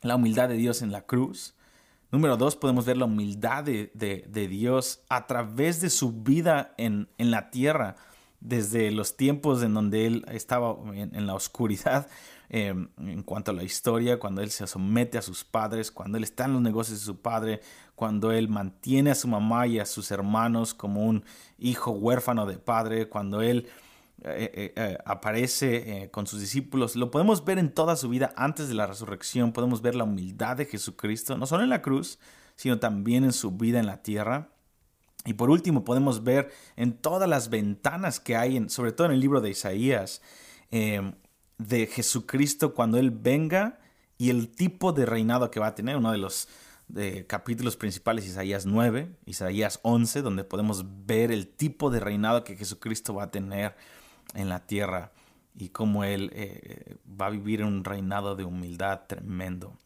la 0.00 0.16
humildad 0.16 0.48
de 0.48 0.56
Dios 0.56 0.80
en 0.80 0.92
la 0.92 1.02
cruz. 1.02 1.54
Número 2.10 2.38
dos, 2.38 2.56
podemos 2.56 2.86
ver 2.86 2.96
la 2.96 3.04
humildad 3.04 3.64
de, 3.64 4.48
Dios 4.48 5.02
a 5.10 5.26
través 5.26 5.82
de 5.82 5.90
su 5.90 6.22
vida 6.22 6.72
en, 6.78 7.10
en, 7.18 7.30
la 7.30 7.50
tierra, 7.50 7.96
desde 8.40 8.90
los 8.90 9.16
tiempos 9.16 9.62
en 9.62 9.74
donde 9.74 10.06
Él 10.06 10.24
estaba 10.30 10.76
en, 10.94 11.26
la 11.26 11.34
oscuridad, 11.34 12.08
em, 12.48 12.88
en 12.98 13.22
cuanto 13.22 13.50
a 13.50 13.54
la 13.54 13.64
historia, 13.64 14.18
cuando 14.18 14.42
Él 14.42 14.50
se 14.50 14.66
somete 14.66 15.18
a 15.18 15.22
sus 15.22 15.44
padres, 15.44 15.90
cuando 15.90 16.18
Él 16.18 16.24
está 16.24 16.44
en 16.44 16.54
los 16.54 16.62
negocios 16.62 17.00
de 17.00 17.04
su 17.04 17.20
padre, 17.20 17.60
cuando 17.94 18.32
Él 18.32 18.48
mantiene 18.48 19.10
a 19.10 19.14
su 19.14 19.28
mamá 19.28 19.66
y 19.66 19.78
a 19.78 19.86
sus 19.86 20.10
hermanos 20.10 20.74
como 20.74 21.04
un 21.04 21.24
hijo 21.58 21.90
huérfano 21.90 22.46
de 22.46 22.58
padre, 22.58 23.08
cuando 23.08 23.42
Él 23.42 23.68
eh, 24.24 24.50
eh, 24.52 24.72
eh, 24.74 24.98
aparece 25.04 26.08
con 26.10 26.26
sus 26.26 26.40
discípulos. 26.40 26.96
Lo 26.96 27.12
podemos 27.12 27.44
ver 27.44 27.58
en 27.58 27.72
toda 27.72 27.94
su 27.94 28.08
vida 28.08 28.32
antes 28.36 28.68
de 28.68 28.74
la 28.74 28.86
resurrección. 28.86 29.52
Podemos 29.52 29.80
ver 29.80 29.94
la 29.94 30.04
humildad 30.04 30.56
de 30.56 30.66
Jesucristo, 30.66 31.38
no 31.38 31.46
solo 31.46 31.62
en 31.62 31.70
la 31.70 31.82
cruz, 31.82 32.18
sino 32.56 32.80
también 32.80 33.22
en 33.22 33.32
su 33.32 33.52
vida 33.52 33.78
en 33.78 33.86
la 33.86 34.02
tierra. 34.02 34.48
Y 35.28 35.34
por 35.34 35.50
último, 35.50 35.84
podemos 35.84 36.24
ver 36.24 36.50
en 36.76 36.94
todas 36.94 37.28
las 37.28 37.50
ventanas 37.50 38.18
que 38.18 38.34
hay, 38.34 38.56
en, 38.56 38.70
sobre 38.70 38.92
todo 38.92 39.08
en 39.08 39.12
el 39.12 39.20
libro 39.20 39.42
de 39.42 39.50
Isaías, 39.50 40.22
de 40.70 41.86
Jesucristo 41.86 42.72
cuando 42.72 42.96
Él 42.96 43.10
venga 43.10 43.78
y 44.16 44.30
el 44.30 44.48
tipo 44.48 44.92
de 44.94 45.04
reinado 45.04 45.50
que 45.50 45.60
va 45.60 45.66
a 45.66 45.74
tener. 45.74 45.98
Uno 45.98 46.12
de 46.12 46.18
los 46.18 46.48
capítulos 47.26 47.76
principales, 47.76 48.26
Isaías 48.26 48.64
9, 48.64 49.10
Isaías 49.26 49.80
11, 49.82 50.22
donde 50.22 50.44
podemos 50.44 50.86
ver 51.04 51.30
el 51.30 51.46
tipo 51.46 51.90
de 51.90 52.00
reinado 52.00 52.42
que 52.42 52.56
Jesucristo 52.56 53.12
va 53.12 53.24
a 53.24 53.30
tener 53.30 53.76
en 54.32 54.48
la 54.48 54.66
tierra 54.66 55.12
y 55.54 55.68
cómo 55.68 56.04
Él 56.04 56.30
eh, 56.32 56.96
va 57.20 57.26
a 57.26 57.30
vivir 57.30 57.62
un 57.64 57.84
reinado 57.84 58.34
de 58.34 58.44
humildad 58.44 59.02
tremendo. 59.06 59.76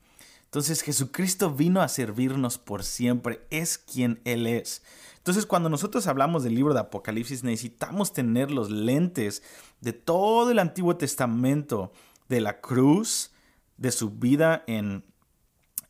Entonces 0.53 0.83
Jesucristo 0.83 1.51
vino 1.51 1.81
a 1.81 1.89
servirnos 1.89 2.59
por 2.59 2.85
siempre, 2.85 3.41
es 3.49 3.79
quien 3.79 4.21
Él 4.27 4.47
es. 4.47 4.83
Entonces 5.17 5.47
cuando 5.47 5.71
nosotros 5.71 6.07
hablamos 6.07 6.45
del 6.45 6.55
libro 6.55 6.75
de 6.75 6.81
Apocalipsis 6.81 7.43
necesitamos 7.43 8.13
tener 8.13 8.51
los 8.51 8.71
lentes 8.71 9.43
de 9.81 9.95
todo 9.95 10.51
el 10.51 10.59
Antiguo 10.59 10.99
Testamento, 10.99 11.91
de 12.29 12.43
la 12.43 12.61
cruz, 12.61 13.33
de 13.79 13.93
su 13.93 14.11
vida 14.11 14.63
en, 14.67 15.07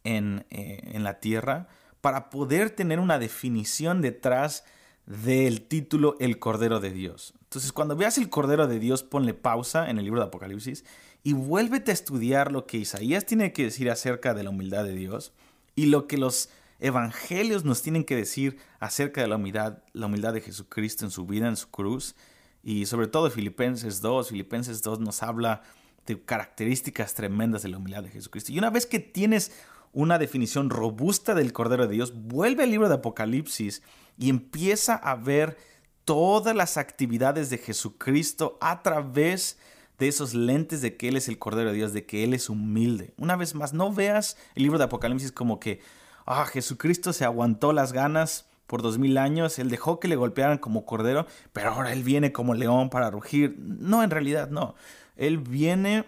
en, 0.05 0.47
eh, 0.51 0.93
en 0.93 1.03
la 1.03 1.19
tierra, 1.19 1.67
para 2.01 2.31
poder 2.31 2.71
tener 2.71 3.01
una 3.01 3.19
definición 3.19 4.01
detrás 4.01 4.63
del 5.07 5.63
título 5.63 6.15
El 6.21 6.39
Cordero 6.39 6.79
de 6.79 6.93
Dios. 6.93 7.35
Entonces, 7.43 7.73
cuando 7.73 7.97
veas 7.97 8.17
el 8.17 8.31
Cordero 8.31 8.69
de 8.69 8.79
Dios, 8.79 9.03
ponle 9.03 9.35
pausa 9.35 9.91
en 9.91 9.99
el 9.99 10.05
libro 10.05 10.21
de 10.21 10.27
Apocalipsis 10.27 10.85
y 11.23 11.35
vuélvete 11.35 11.91
a 11.91 11.95
estudiar 11.95 12.51
lo 12.51 12.67
que 12.67 12.79
Isaías 12.79 13.27
tiene 13.27 13.53
que 13.53 13.65
decir 13.65 13.91
acerca 13.91 14.35
de 14.35 14.43
la 14.43 14.51
humildad 14.51 14.85
de 14.85 14.95
Dios 14.95 15.33
y 15.75 15.87
lo 15.87 16.07
que 16.07 16.19
los 16.19 16.49
evangelios 16.81 17.65
nos 17.65 17.81
tienen 17.83 18.05
que 18.05 18.17
decir 18.17 18.59
acerca 18.81 19.21
de 19.21 19.29
la 19.29 19.37
humildad, 19.37 19.79
la 19.93 20.07
humildad 20.07 20.35
de 20.35 20.41
Jesucristo 20.41 21.05
en 21.05 21.13
su 21.13 21.25
vida, 21.27 21.49
en 21.49 21.57
su 21.57 21.71
cruz. 21.71 22.17
Y 22.65 22.87
sobre 22.87 23.07
todo 23.07 23.31
Filipenses 23.31 24.01
2, 24.01 24.31
Filipenses 24.31 24.83
2 24.83 24.99
nos 25.01 25.23
habla 25.23 25.63
de 26.07 26.21
características 26.21 27.15
tremendas 27.15 27.63
de 27.63 27.69
la 27.69 27.79
humildad 27.79 28.03
de 28.03 28.11
Jesucristo. 28.11 28.53
Y 28.53 28.59
una 28.59 28.71
vez 28.71 28.87
que 28.87 28.99
tienes 28.99 29.53
una 29.93 30.19
definición 30.19 30.71
robusta 30.71 31.35
del 31.35 31.53
Cordero 31.53 31.87
de 31.87 31.95
Dios, 31.95 32.15
vuelve 32.15 32.65
al 32.65 32.71
libro 32.71 32.89
de 32.89 32.97
Apocalipsis 32.97 33.83
y 34.19 34.29
empieza 34.29 34.95
a 34.97 35.15
ver 35.15 35.57
todas 36.05 36.57
las 36.57 36.77
actividades 36.77 37.51
de 37.51 37.59
Jesucristo 37.59 38.59
a 38.61 38.83
través 38.83 39.59
de 39.99 40.09
esos 40.09 40.35
lentes 40.35 40.81
de 40.81 40.97
que 40.97 41.09
Él 41.09 41.17
es 41.17 41.29
el 41.29 41.39
Cordero 41.39 41.71
de 41.71 41.77
Dios, 41.77 41.93
de 41.93 42.07
que 42.07 42.25
Él 42.25 42.35
es 42.35 42.49
humilde. 42.49 43.15
Una 43.17 43.37
vez 43.37 43.55
más, 43.55 43.73
no 43.73 43.93
veas 43.93 44.37
el 44.55 44.63
libro 44.63 44.79
de 44.79 44.85
Apocalipsis 44.85 45.33
como 45.33 45.61
que, 45.61 45.81
ah, 46.27 46.47
Jesucristo 46.47 47.13
se 47.13 47.25
aguantó 47.25 47.73
las 47.73 47.93
ganas 47.93 48.47
por 48.67 48.83
dos 48.83 48.99
mil 48.99 49.19
años, 49.19 49.59
Él 49.59 49.69
dejó 49.69 50.01
que 50.01 50.09
le 50.09 50.17
golpearan 50.17 50.59
como 50.59 50.87
Cordero, 50.87 51.27
pero 51.53 51.71
ahora 51.71 51.93
Él 51.93 52.03
viene 52.03 52.33
como 52.33 52.55
león 52.55 52.91
para 52.91 53.11
rugir. 53.11 53.57
No, 53.59 54.03
en 54.03 54.11
realidad 54.11 54.49
no. 54.49 54.75
Él 55.17 55.39
viene, 55.39 56.07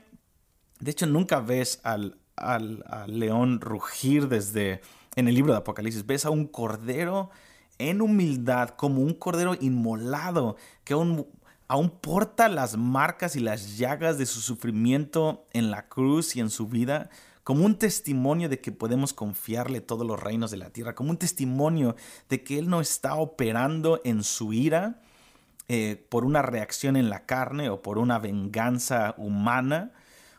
de 0.81 0.91
hecho 0.91 1.07
nunca 1.07 1.41
ves 1.41 1.81
al, 1.85 2.17
al, 2.37 2.83
león 3.07 3.61
rugir 3.61 4.29
desde 4.29 4.81
en 5.17 5.29
el 5.29 5.35
libro 5.35 5.53
de 5.53 5.59
Apocalipsis, 5.59 6.07
ves 6.07 6.25
a 6.25 6.31
un 6.31 6.47
Cordero 6.47 7.31
en 7.79 8.01
humildad 8.01 8.71
como 8.71 9.03
un 9.03 9.15
cordero 9.15 9.57
inmolado 9.61 10.57
que 10.85 10.95
aún, 10.95 11.27
aún, 11.75 11.91
porta 11.91 12.49
las 12.49 12.77
marcas 12.77 13.35
y 13.35 13.41
las 13.41 13.77
llagas 13.77 14.17
de 14.17 14.27
su 14.27 14.41
sufrimiento 14.41 15.47
en 15.53 15.71
la 15.73 15.89
cruz 15.89 16.37
y 16.37 16.41
en 16.41 16.49
su 16.49 16.69
vida, 16.69 17.11
como 17.43 17.65
un 17.65 17.77
testimonio 17.77 18.49
de 18.49 18.61
que 18.61 18.71
podemos 18.71 19.13
confiarle 19.13 19.81
todos 19.81 20.07
los 20.07 20.21
reinos 20.21 20.53
de 20.53 20.57
la 20.57 20.71
tierra, 20.71 20.95
como 20.95 21.11
un 21.11 21.17
testimonio 21.17 21.97
de 22.29 22.45
que 22.45 22.59
Él 22.59 22.69
no 22.69 22.81
está 22.81 23.17
operando 23.17 24.01
en 24.05 24.23
su 24.23 24.53
ira 24.53 25.03
eh, 25.69 26.07
por 26.09 26.25
una 26.25 26.43
reacción 26.43 26.97
en 26.97 27.11
la 27.11 27.27
carne 27.27 27.69
o 27.71 27.83
por 27.83 27.99
una 27.99 28.21
venganza 28.21 29.15
humana 29.19 29.91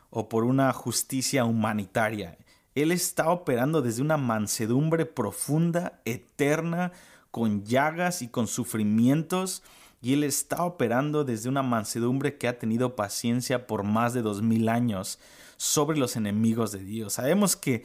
o 0.08 0.30
por 0.30 0.44
una 0.44 0.72
justicia 0.72 1.44
humanitaria. 1.44 2.38
Él 2.74 2.92
está 2.92 3.30
operando 3.30 3.82
desde 3.82 4.00
una 4.00 4.16
mansedumbre 4.16 5.04
profunda, 5.04 6.00
eterna, 6.06 6.92
con 7.30 7.64
llagas 7.64 8.22
y 8.22 8.28
con 8.28 8.46
sufrimientos, 8.46 9.62
y 10.06 10.12
Él 10.12 10.22
está 10.22 10.62
operando 10.62 11.24
desde 11.24 11.48
una 11.48 11.64
mansedumbre 11.64 12.38
que 12.38 12.46
ha 12.46 12.60
tenido 12.60 12.94
paciencia 12.94 13.66
por 13.66 13.82
más 13.82 14.14
de 14.14 14.22
dos 14.22 14.40
mil 14.40 14.68
años 14.68 15.18
sobre 15.56 15.98
los 15.98 16.14
enemigos 16.14 16.70
de 16.70 16.78
Dios. 16.78 17.14
Sabemos 17.14 17.56
que 17.56 17.82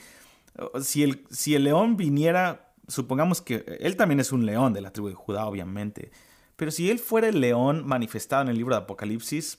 oh, 0.60 0.80
si 0.82 1.01
el, 1.01 1.25
si 1.32 1.56
el 1.56 1.63
león 1.63 1.98
viniera, 1.98 2.75
supongamos 2.88 3.42
que 3.42 3.66
Él 3.80 3.96
también 3.96 4.20
es 4.20 4.32
un 4.32 4.46
león 4.46 4.72
de 4.72 4.82
la 4.82 4.94
tribu 4.94 5.08
de 5.08 5.16
Judá, 5.16 5.48
obviamente, 5.48 6.12
pero 6.58 6.70
si 6.70 6.92
Él 6.92 7.00
fuera 7.00 7.28
el 7.28 7.42
león 7.42 7.88
manifestado 7.88 8.44
en 8.44 8.50
el 8.50 8.58
libro 8.58 8.75
de 8.75 8.84
Apocalipsis, 8.84 9.58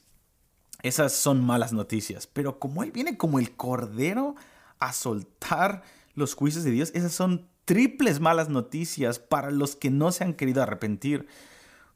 esas 0.85 1.13
son 1.13 1.45
malas 1.45 1.73
noticias. 1.73 2.29
Pero 2.29 2.61
como 2.61 2.85
Él 2.85 2.93
viene 2.93 3.17
como 3.17 3.41
el 3.41 3.57
cordero 3.57 4.37
a 4.79 4.93
soltar 4.93 5.83
los 6.15 6.35
juicios 6.35 6.63
de 6.63 6.71
Dios, 6.71 6.93
esas 6.95 7.13
son 7.13 7.49
triples 7.65 8.21
malas 8.21 8.49
noticias 8.51 9.19
para 9.19 9.51
los 9.51 9.75
que 9.75 9.91
no 9.91 10.13
se 10.13 10.23
han 10.23 10.35
querido 10.35 10.63
arrepentir. 10.63 11.27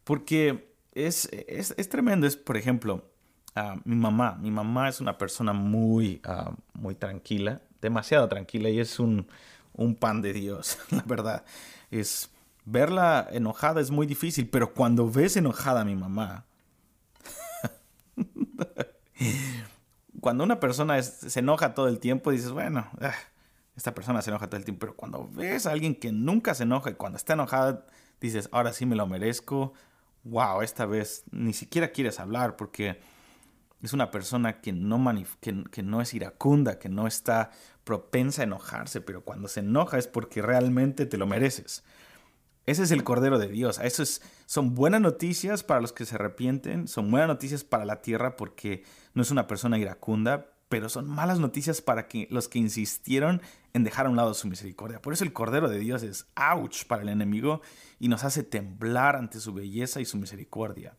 Porque 0.07 0.73
es, 0.93 1.29
es, 1.33 1.89
tremendo. 1.89 2.29
Es, 2.29 2.37
por 2.37 2.57
ejemplo, 2.57 3.11
ah, 3.57 3.75
mi 3.85 3.97
mamá. 3.97 4.39
Mi 4.41 4.53
mamá 4.53 4.89
es 4.89 5.01
una 5.01 5.19
persona 5.19 5.53
muy, 5.53 6.21
ah, 6.23 6.55
muy 6.75 6.95
tranquila, 6.95 7.61
demasiado 7.83 8.29
tranquila 8.29 8.69
y 8.69 8.79
es 8.79 9.01
un, 9.01 9.27
un 9.73 9.97
pan 9.97 10.23
de 10.23 10.33
Dios, 10.33 10.79
la 10.93 11.03
verdad. 11.03 11.45
Es 11.91 12.31
verla 12.65 13.27
enojada 13.33 13.81
es 13.81 13.91
muy 13.91 14.07
difícil, 14.07 14.49
pero 14.49 14.75
cuando 14.75 15.11
ves 15.11 15.37
enojada 15.37 15.81
a 15.81 15.85
mi 15.85 15.97
mamá, 15.97 16.47
cuando 20.21 20.45
una 20.45 20.61
persona 20.61 21.03
se 21.03 21.41
enoja 21.41 21.75
todo 21.75 21.89
el 21.89 21.99
tiempo, 21.99 22.31
dices, 22.31 22.53
bueno, 22.53 22.87
ah, 23.01 23.13
esta 23.75 23.93
persona 23.93 24.23
se 24.23 24.31
enoja 24.31 24.47
todo 24.47 24.59
el 24.59 24.65
tiempo, 24.65 24.87
pero 24.87 24.95
cuando 24.95 25.29
ves 25.33 25.67
a 25.67 25.73
alguien 25.73 25.97
que 25.97 26.13
nunca 26.13 26.55
se 26.55 26.63
enoja 26.63 26.91
y 26.91 26.95
cuando 26.95 27.17
está 27.17 27.33
enojada, 27.33 27.87
dices, 28.21 28.49
ahora 28.53 28.73
sí 28.73 28.87
me 28.87 28.95
lo 28.95 29.09
merezco, 29.09 29.73
wow, 30.27 30.63
esta 30.63 30.87
vez 30.87 31.25
ni 31.31 31.53
siquiera 31.53 31.89
quieres 31.89 32.21
hablar 32.21 32.57
porque 32.57 33.01
es 33.83 33.93
una 33.93 34.11
persona 34.11 34.61
que 34.61 34.73
no, 34.73 35.03
que, 35.41 35.83
no 35.83 36.01
es 36.01 36.15
iracunda, 36.15 36.79
que 36.79 36.89
no 36.89 37.07
está 37.07 37.51
propensa 37.85 38.43
a 38.43 38.45
enojarse, 38.45 39.01
pero 39.01 39.23
cuando 39.23 39.49
se 39.49 39.61
enoja 39.61 39.99
es 39.99 40.09
porque 40.09 40.43
realmente 40.43 41.07
te 41.07 41.19
lo 41.19 41.27
mereces. 41.27 41.85
Ese 42.65 42.83
es 42.83 42.91
el 42.91 43.05
Cordero 43.05 43.39
de 43.39 43.49
Dios. 43.49 43.79
Eso 43.81 44.03
es, 44.03 44.23
son 44.47 44.75
buenas 44.75 45.01
noticias 45.01 45.63
para 45.63 45.81
los 45.81 45.93
que 45.93 46.05
se 46.05 46.17
arrepienten, 46.17 46.89
son 46.89 47.11
buenas 47.11 47.29
noticias 47.29 47.63
para 47.63 47.85
la 47.85 48.03
tierra 48.03 48.37
porque 48.37 48.83
no 49.15 49.23
es 49.23 49.31
una 49.31 49.47
persona 49.47 49.79
iracunda, 49.79 50.47
pero 50.69 50.89
son 50.89 51.09
malas 51.09 51.39
noticias 51.39 51.81
para 51.81 52.09
que, 52.09 52.27
los 52.31 52.49
que 52.49 52.59
insistieron 52.59 53.41
en 53.73 53.85
dejar 53.85 54.07
a 54.07 54.11
un 54.11 54.17
lado 54.17 54.35
su 54.35 54.49
misericordia. 54.49 55.01
Por 55.01 55.13
eso 55.13 55.25
el 55.25 55.33
Cordero 55.33 55.69
de 55.69 55.79
Dios 55.79 56.03
es 56.03 56.27
ouch 56.35 56.85
para 56.87 57.03
el 57.03 57.09
enemigo 57.09 57.61
y 58.01 58.09
nos 58.09 58.25
hace 58.25 58.43
temblar 58.43 59.17
ante 59.17 59.39
su 59.41 59.53
belleza 59.53 60.01
y 60.01 60.05
su 60.05 60.17
misericordia. 60.17 60.97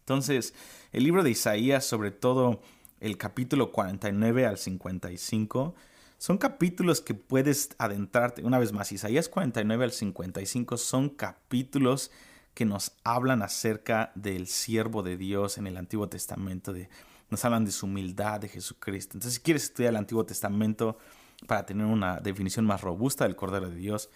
Entonces, 0.00 0.54
el 0.92 1.04
libro 1.04 1.22
de 1.22 1.30
Isaías, 1.30 1.84
sobre 1.86 2.10
todo 2.10 2.60
el 3.00 3.16
capítulo 3.16 3.72
49 3.72 4.46
al 4.46 4.58
55, 4.58 5.74
son 6.18 6.38
capítulos 6.38 7.00
que 7.00 7.14
puedes 7.14 7.70
adentrarte. 7.78 8.44
Una 8.44 8.58
vez 8.58 8.72
más, 8.72 8.92
Isaías 8.92 9.30
49 9.30 9.84
al 9.84 9.92
55 9.92 10.76
son 10.76 11.08
capítulos 11.08 12.10
que 12.52 12.66
nos 12.66 12.92
hablan 13.02 13.42
acerca 13.42 14.12
del 14.14 14.46
siervo 14.46 15.02
de 15.02 15.16
Dios 15.16 15.58
en 15.58 15.66
el 15.66 15.76
Antiguo 15.76 16.08
Testamento, 16.08 16.72
de, 16.72 16.88
nos 17.30 17.44
hablan 17.44 17.64
de 17.64 17.72
su 17.72 17.86
humildad 17.86 18.40
de 18.40 18.48
Jesucristo. 18.48 19.16
Entonces, 19.16 19.34
si 19.34 19.40
quieres 19.40 19.64
estudiar 19.64 19.90
el 19.90 19.96
Antiguo 19.96 20.24
Testamento 20.24 20.98
para 21.46 21.66
tener 21.66 21.86
una 21.86 22.20
definición 22.20 22.64
más 22.64 22.80
robusta 22.80 23.24
del 23.24 23.36
Cordero 23.36 23.68
de 23.68 23.76
Dios, 23.76 24.10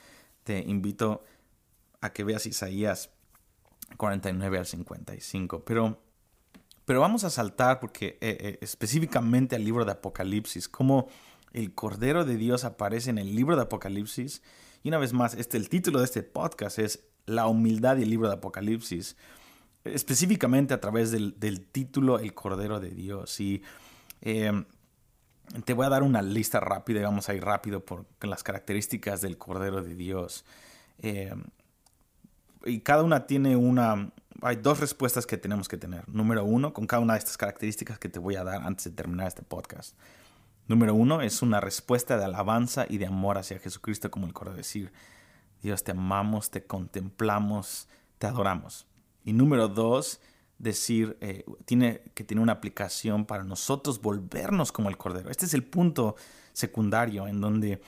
te 0.45 0.61
invito 0.61 1.25
a 2.01 2.13
que 2.13 2.25
veas 2.25 2.47
Isaías 2.47 3.11
49 3.97 4.59
al 4.59 4.67
55. 4.67 5.65
Pero, 5.65 6.03
pero 6.85 7.01
vamos 7.01 7.25
a 7.25 7.31
saltar 7.31 7.81
porque 7.81 8.19
eh, 8.21 8.37
eh, 8.41 8.59
específicamente 8.61 9.57
al 9.57 9.65
libro 9.65 9.85
de 9.85 9.93
Apocalipsis, 9.93 10.69
cómo 10.69 11.09
el 11.53 11.75
Cordero 11.75 12.25
de 12.25 12.37
Dios 12.37 12.65
aparece 12.65 13.11
en 13.11 13.19
el 13.19 13.35
libro 13.35 13.57
de 13.57 13.63
Apocalipsis. 13.63 14.43
Y 14.83 14.89
una 14.89 14.99
vez 14.99 15.13
más, 15.13 15.35
este, 15.35 15.57
el 15.57 15.69
título 15.69 15.99
de 15.99 16.05
este 16.05 16.23
podcast 16.23 16.79
es 16.79 17.05
La 17.27 17.47
humildad 17.47 17.97
y 17.97 18.03
el 18.03 18.11
libro 18.11 18.29
de 18.29 18.35
Apocalipsis. 18.35 19.17
Específicamente 19.95 20.75
a 20.75 20.81
través 20.81 21.11
del, 21.11 21.67
título 21.73 22.19
El 22.19 22.35
Cordero 22.35 22.81
de 22.81 22.91
Dios. 22.91 23.41
Y 23.41 23.63
em, 24.21 24.65
te 25.65 25.75
voy 25.75 25.87
a 25.87 25.89
dar 25.89 26.03
una 26.03 26.23
lista 26.23 26.61
rápida, 26.61 27.03
vamos 27.03 27.29
a 27.29 27.35
ir 27.35 27.45
rápido 27.45 27.85
por 27.85 28.07
las 28.21 28.43
características 28.43 29.21
del 29.21 29.39
Cordero 29.39 29.83
de 29.83 29.95
Dios. 29.95 30.45
Em, 30.99 31.45
y 32.65 32.81
cada 32.81 33.03
una 33.03 33.27
tiene 33.27 33.57
una... 33.57 34.11
Hay 34.43 34.57
dos 34.57 34.79
respuestas 34.79 35.27
que 35.27 35.37
tenemos 35.37 35.69
que 35.69 35.77
tener. 35.77 36.09
Número 36.09 36.45
uno, 36.45 36.73
con 36.73 36.87
cada 36.87 37.03
una 37.03 37.15
de 37.15 37.19
estas 37.19 37.37
características 37.37 37.99
que 37.99 38.09
te 38.09 38.21
voy 38.21 38.37
a 38.37 38.45
dar 38.45 38.63
antes 38.63 38.85
de 38.85 38.91
terminar 38.93 39.27
este 39.27 39.43
podcast. 39.43 39.97
Número 40.69 40.95
uno, 40.95 41.23
es 41.23 41.43
una 41.43 41.61
respuesta 41.61 42.19
de 42.19 42.25
alabanza 42.25 42.87
y 42.89 42.99
de 42.99 43.07
amor 43.07 43.39
hacia 43.39 43.59
Jesucristo, 43.59 44.11
como 44.11 44.27
el 44.27 44.35
coro 44.35 44.53
decir, 44.53 44.93
Dios 45.63 45.83
te 45.83 45.93
amamos, 45.93 46.51
te 46.51 46.65
contemplamos, 46.65 47.89
te 48.19 48.27
adoramos. 48.27 48.88
Y 49.29 49.33
número 49.35 49.69
dos, 49.69 50.21
decir, 50.59 51.17
eh, 51.21 51.45
tiene 51.65 52.01
que 52.15 52.25
tener 52.25 52.43
una 52.43 52.55
aplicación 52.55 53.27
para 53.27 53.45
nosotros 53.45 54.01
volvernos 54.01 54.73
como 54.73 54.89
el 54.89 54.97
Cordero. 54.97 55.31
Este 55.31 55.47
es 55.47 55.55
el 55.55 55.65
punto 55.65 56.17
secundario 56.53 57.29
en 57.29 57.41
donde 57.41 57.81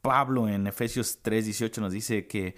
Pablo 0.00 0.48
en 0.48 0.66
Efesios 0.66 1.20
3:18 1.22 1.80
nos 1.80 1.92
dice 1.92 2.26
que 2.26 2.56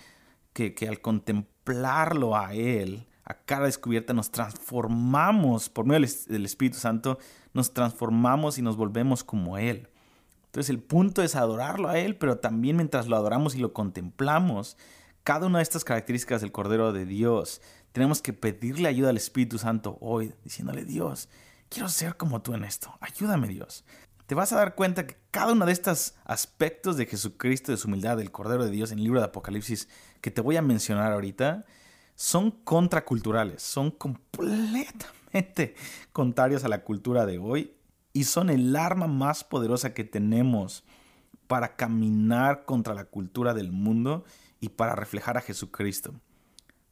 que, 0.55 0.89
al 0.89 1.01
contemplarlo 1.01 2.37
a 2.37 2.55
Él, 2.55 3.07
a 3.25 3.35
cara 3.35 3.67
descubierta, 3.67 4.13
nos 4.15 4.31
transformamos, 4.31 5.69
por 5.69 5.85
medio 5.85 6.07
del 6.29 6.47
Espíritu 6.47 6.79
Santo, 6.79 7.19
nos 7.53 7.75
transformamos 7.75 8.57
y 8.59 8.63
nos 8.63 8.77
volvemos 8.77 9.25
como 9.25 9.59
Él. 9.59 9.89
Entonces 10.47 10.71
el 10.71 10.79
punto 10.79 11.23
es 11.23 11.35
adorarlo 11.35 11.89
a 11.89 11.99
Él, 11.99 12.17
pero 12.17 12.39
también 12.39 12.77
mientras 12.77 13.09
lo 13.09 13.17
adoramos 13.17 13.57
y 13.57 13.59
lo 13.59 13.73
contemplamos, 13.73 14.77
cada 15.25 15.47
una 15.47 15.59
de 15.59 15.65
estas 15.65 15.85
características 15.85 16.41
del 16.41 16.53
Cordero 16.53 16.93
de 16.93 17.07
Dios, 17.07 17.61
tenemos 17.93 18.23
que 18.23 18.33
pedirle 18.33 18.89
ayuda 18.89 19.11
al 19.11 19.17
Espíritu 19.17 19.59
Santo 19.59 19.99
hoy, 20.01 20.35
diciéndole, 20.45 20.85
Dios, 20.85 21.29
quiero 21.69 21.89
ser 21.89 22.17
como 22.17 22.43
tú 22.43 22.55
en 22.55 22.65
esto, 22.65 22.97
ayúdame 23.01 23.49
Dios 23.49 23.85
te 24.27 24.35
vas 24.35 24.53
a 24.53 24.57
dar 24.57 24.75
cuenta 24.75 25.07
que 25.07 25.17
cada 25.31 25.53
uno 25.53 25.67
de 25.67 25.73
estos 25.73 26.15
aspectos 26.25 26.97
de 26.97 27.07
Jesucristo, 27.07 27.73
de 27.73 27.79
su 27.79 27.89
humildad, 27.89 28.17
del 28.17 28.31
Cordero 28.31 28.65
de 28.65 28.71
Dios 28.71 28.91
en 28.91 28.99
el 28.99 29.05
libro 29.05 29.21
de 29.21 29.27
Apocalipsis 29.27 29.89
que 30.21 30.31
te 30.31 30.41
voy 30.41 30.57
a 30.57 30.63
mencionar 30.63 31.13
ahorita, 31.13 31.65
son 32.15 32.51
contraculturales, 32.51 33.63
son 33.63 33.91
completamente 33.91 35.75
contrarios 36.13 36.65
a 36.65 36.69
la 36.69 36.83
cultura 36.83 37.27
de 37.27 37.39
hoy 37.39 37.75
y 38.13 38.25
son 38.25 38.49
el 38.49 38.75
arma 38.77 39.09
más 39.09 39.45
poderosa 39.45 39.93
que 39.93 40.05
tenemos 40.05 40.85
para 41.47 41.77
caminar 41.77 42.65
contra 42.65 42.95
la 42.95 43.05
cultura 43.05 43.53
del 43.53 43.73
mundo 43.73 44.25
y 44.65 44.71
para 44.71 44.97
reflejar 44.97 45.37
a 45.37 45.43
Jesucristo. 45.43 46.15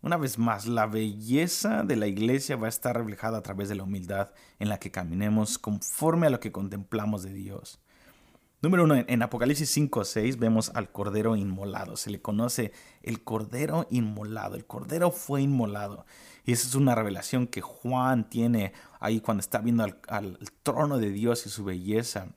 Una 0.02 0.18
vez 0.18 0.38
más, 0.38 0.66
la 0.66 0.86
belleza 0.86 1.84
de 1.84 1.96
la 1.96 2.06
iglesia 2.06 2.56
va 2.56 2.66
a 2.66 2.68
estar 2.68 2.94
reflejada 2.94 3.38
a 3.38 3.42
través 3.42 3.70
de 3.70 3.74
la 3.76 3.84
humildad 3.84 4.30
en 4.58 4.68
la 4.68 4.78
que 4.78 4.90
caminemos 4.90 5.58
conforme 5.58 6.26
a 6.26 6.30
lo 6.30 6.38
que 6.38 6.52
contemplamos 6.52 7.22
de 7.22 7.32
Dios. 7.32 7.80
Número 8.60 8.84
uno, 8.84 8.96
en 8.96 9.22
Apocalipsis 9.22 9.70
5 9.70 10.00
o 10.00 10.04
6 10.04 10.38
vemos 10.38 10.70
al 10.74 10.92
Cordero 10.92 11.34
inmolado. 11.34 11.96
Se 11.96 12.10
le 12.10 12.20
conoce 12.20 12.72
el 13.02 13.24
Cordero 13.24 13.86
inmolado. 13.90 14.56
El 14.56 14.66
Cordero 14.66 15.10
fue 15.10 15.40
inmolado. 15.40 16.04
Y 16.44 16.52
esa 16.52 16.68
es 16.68 16.74
una 16.74 16.94
revelación 16.94 17.46
que 17.46 17.62
Juan 17.62 18.28
tiene 18.28 18.74
ahí 19.00 19.20
cuando 19.20 19.40
está 19.40 19.60
viendo 19.60 19.82
al, 19.82 19.98
al 20.08 20.38
trono 20.62 20.98
de 20.98 21.10
Dios 21.10 21.46
y 21.46 21.48
su 21.48 21.64
belleza. 21.64 22.28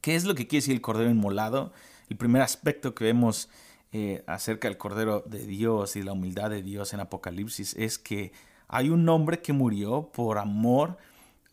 ¿Qué 0.00 0.16
es 0.16 0.24
lo 0.24 0.34
que 0.34 0.46
quiere 0.46 0.62
decir 0.62 0.74
el 0.74 0.80
Cordero 0.80 1.10
inmolado? 1.10 1.72
El 2.08 2.16
primer 2.16 2.40
aspecto 2.40 2.94
que 2.94 3.04
vemos 3.04 3.50
eh, 3.98 4.22
acerca 4.26 4.68
del 4.68 4.76
Cordero 4.76 5.24
de 5.24 5.46
Dios 5.46 5.96
y 5.96 6.02
la 6.02 6.12
humildad 6.12 6.50
de 6.50 6.62
Dios 6.62 6.92
en 6.92 7.00
Apocalipsis 7.00 7.74
es 7.78 7.98
que 7.98 8.30
hay 8.68 8.90
un 8.90 9.08
hombre 9.08 9.40
que 9.40 9.54
murió 9.54 10.10
por 10.12 10.36
amor 10.36 10.98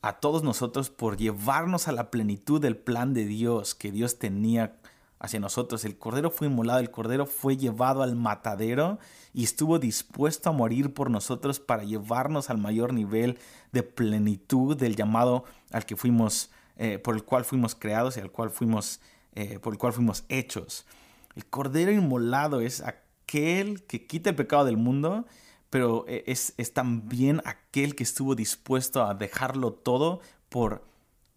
a 0.01 0.19
todos 0.19 0.43
nosotros, 0.43 0.89
por 0.89 1.15
llevarnos 1.15 1.87
a 1.87 1.93
la 1.93 2.11
plenitud 2.11 2.59
del 2.59 2.75
plan 2.75 3.13
de 3.13 3.25
Dios 3.27 3.75
que 3.75 3.93
Dios 3.93 4.19
tenía 4.19 4.75
hacia 5.19 5.39
nosotros. 5.39 5.85
El 5.85 5.97
Cordero 5.97 6.31
fue 6.31 6.47
inmolado, 6.47 6.81
el 6.81 6.91
Cordero 6.91 7.27
fue 7.27 7.55
llevado 7.55 8.03
al 8.03 8.17
matadero 8.17 8.99
y 9.33 9.45
estuvo 9.45 9.79
dispuesto 9.79 10.49
a 10.49 10.51
morir 10.51 10.93
por 10.93 11.09
nosotros 11.09 11.61
para 11.61 11.85
llevarnos 11.85 12.49
al 12.49 12.57
mayor 12.57 12.91
nivel 12.91 13.39
de 13.71 13.83
plenitud 13.83 14.75
del 14.75 14.97
llamado 14.97 15.45
al 15.71 15.85
que 15.85 15.95
fuimos, 15.95 16.51
eh, 16.75 16.99
por 16.99 17.15
el 17.15 17.23
cual 17.23 17.45
fuimos 17.45 17.73
creados 17.73 18.17
y 18.17 18.19
al 18.19 18.31
cual 18.31 18.49
fuimos, 18.49 18.99
eh, 19.31 19.59
por 19.59 19.71
el 19.71 19.79
cual 19.79 19.93
fuimos 19.93 20.25
hechos. 20.27 20.85
El 21.35 21.45
Cordero 21.45 21.91
inmolado 21.91 22.61
es 22.61 22.81
aquel 22.81 23.83
que 23.83 24.05
quita 24.05 24.29
el 24.29 24.35
pecado 24.35 24.65
del 24.65 24.77
mundo, 24.77 25.25
pero 25.69 26.05
e, 26.07 26.23
es, 26.27 26.53
también 26.73 27.41
aquel 27.45 27.95
que 27.95 28.03
estuvo 28.03 28.35
dispuesto 28.35 29.03
a 29.03 29.15
dejarlo 29.15 29.73
todo 29.73 30.21
por, 30.49 30.85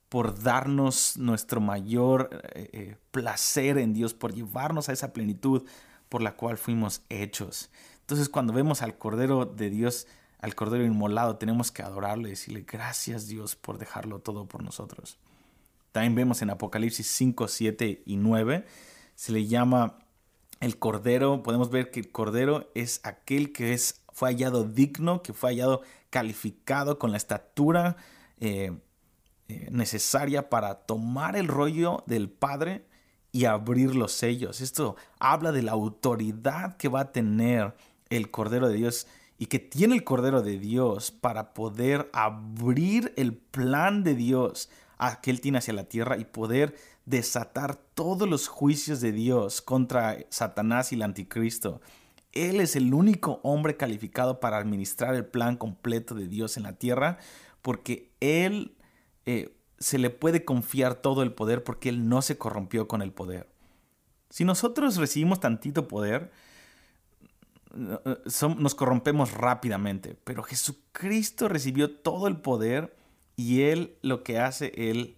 por 0.09 0.43
darnos 0.43 1.17
nuestro 1.17 1.61
mayor 1.61 2.29
eh, 2.55 2.71
eh, 2.73 2.97
placer 3.11 3.79
en 3.79 3.95
Dios, 3.95 4.13
por 4.13 4.35
llevarnos 4.35 4.89
a 4.89 4.93
esa 4.93 5.13
plenitud 5.13 5.65
por 6.09 6.23
la 6.23 6.37
cual 6.37 6.59
fuimos 6.59 7.03
hechos. 7.09 7.71
Entonces 8.01 8.29
cuando 8.29 8.53
vemos 8.53 8.83
al 8.83 8.99
Cordero 8.99 9.47
de 9.47 9.71
Dios, 9.71 10.07
al 10.39 10.55
Cordero 10.55 10.85
inmolado, 10.85 11.37
tenemos 11.37 11.73
que 11.73 11.83
adorarle 11.83 12.29
y 12.29 12.33
decirle 12.33 12.65
gracias 12.71 13.27
Dios 13.27 13.57
por 13.57 13.79
dejarlo 13.79 14.19
todo 14.21 14.47
por 14.47 14.63
nosotros. 14.63 15.19
También 15.93 16.15
vemos 16.15 16.43
en 16.43 16.51
Apocalipsis 16.51 17.07
5, 17.07 17.49
7 17.49 18.03
y 18.05 18.17
9 18.17 18.67
se 19.17 19.33
le 19.33 19.47
llama 19.47 19.99
el 20.61 20.79
cordero. 20.79 21.43
Podemos 21.43 21.71
ver 21.71 21.91
que 21.91 21.99
el 21.99 22.13
cordero 22.13 22.71
es 22.75 23.01
aquel 23.03 23.53
que 23.53 23.73
es, 23.73 24.03
fue 24.13 24.29
hallado 24.29 24.63
digno, 24.63 25.23
que 25.23 25.33
fue 25.33 25.51
hallado 25.51 25.83
calificado 26.11 26.99
con 26.99 27.11
la 27.11 27.17
estatura 27.17 27.97
eh, 28.39 28.73
eh, 29.49 29.69
necesaria 29.73 30.49
para 30.49 30.87
tomar 30.87 31.37
el 31.37 31.49
rollo 31.49 32.05
del 32.07 32.31
Padre 32.31 32.87
y 33.33 33.47
abrir 33.47 33.95
los 33.95 34.13
sellos. 34.13 34.61
Esto 34.61 34.97
habla 35.19 35.51
de 35.51 35.63
la 35.63 35.73
autoridad 35.73 36.77
que 36.77 36.89
va 36.89 37.01
a 37.01 37.13
tener 37.13 37.75
el 38.09 38.31
Cordero 38.31 38.69
de 38.69 38.77
Dios 38.77 39.07
y 39.39 39.47
que 39.47 39.59
tiene 39.59 39.95
el 39.95 40.05
Cordero 40.05 40.43
de 40.43 40.59
Dios 40.59 41.11
para 41.11 41.53
poder 41.53 42.09
abrir 42.13 43.13
el 43.17 43.37
plan 43.37 44.05
de 44.05 44.15
Dios 44.15 44.71
que 45.23 45.31
Él 45.31 45.41
tiene 45.41 45.59
hacia 45.59 45.75
la 45.75 45.85
tierra 45.85 46.17
y 46.17 46.25
poder 46.25 46.75
desatar 47.07 47.77
todos 47.77 48.29
los 48.29 48.49
juicios 48.49 49.01
de 49.01 49.13
Dios 49.13 49.63
contra 49.63 50.19
Satanás 50.29 50.93
y 50.93 50.97
el 50.97 51.03
anticristo. 51.03 51.81
Él 52.33 52.61
es 52.61 52.77
el 52.77 52.93
único 52.93 53.41
hombre 53.43 53.77
calificado 53.77 54.41
para 54.41 54.59
administrar 54.59 55.15
el 55.15 55.25
plan 55.25 55.57
completo 55.57 56.15
de 56.15 56.27
Dios 56.27 56.57
en 56.57 56.65
la 56.65 56.75
tierra, 56.75 57.19
porque 57.63 58.11
Él 58.21 58.77
eh, 59.25 59.57
se 59.79 59.99
le 59.99 60.11
puede 60.11 60.45
confiar 60.45 60.97
todo 60.97 61.23
el 61.23 61.33
poder 61.33 61.65
porque 61.65 61.89
Él 61.89 62.09
no 62.09 62.21
se 62.23 62.37
corrompió 62.37 62.89
con 62.89 63.01
el 63.01 63.13
poder. 63.13 63.49
Si 64.29 64.45
nosotros 64.45 64.97
recibimos 64.97 65.41
tantito 65.41 65.89
poder, 65.89 66.33
eh, 67.75 68.19
nos 68.59 68.75
corrompemos 68.75 69.33
rápidamente, 69.33 70.19
pero 70.25 70.43
Jesucristo 70.43 71.49
recibió 71.49 71.91
todo 71.91 72.27
el 72.27 72.37
poder 72.37 72.97
y 73.37 73.63
Él 73.63 73.97
lo 74.03 74.25
que 74.25 74.41
hace, 74.41 74.73
Él 74.77 75.17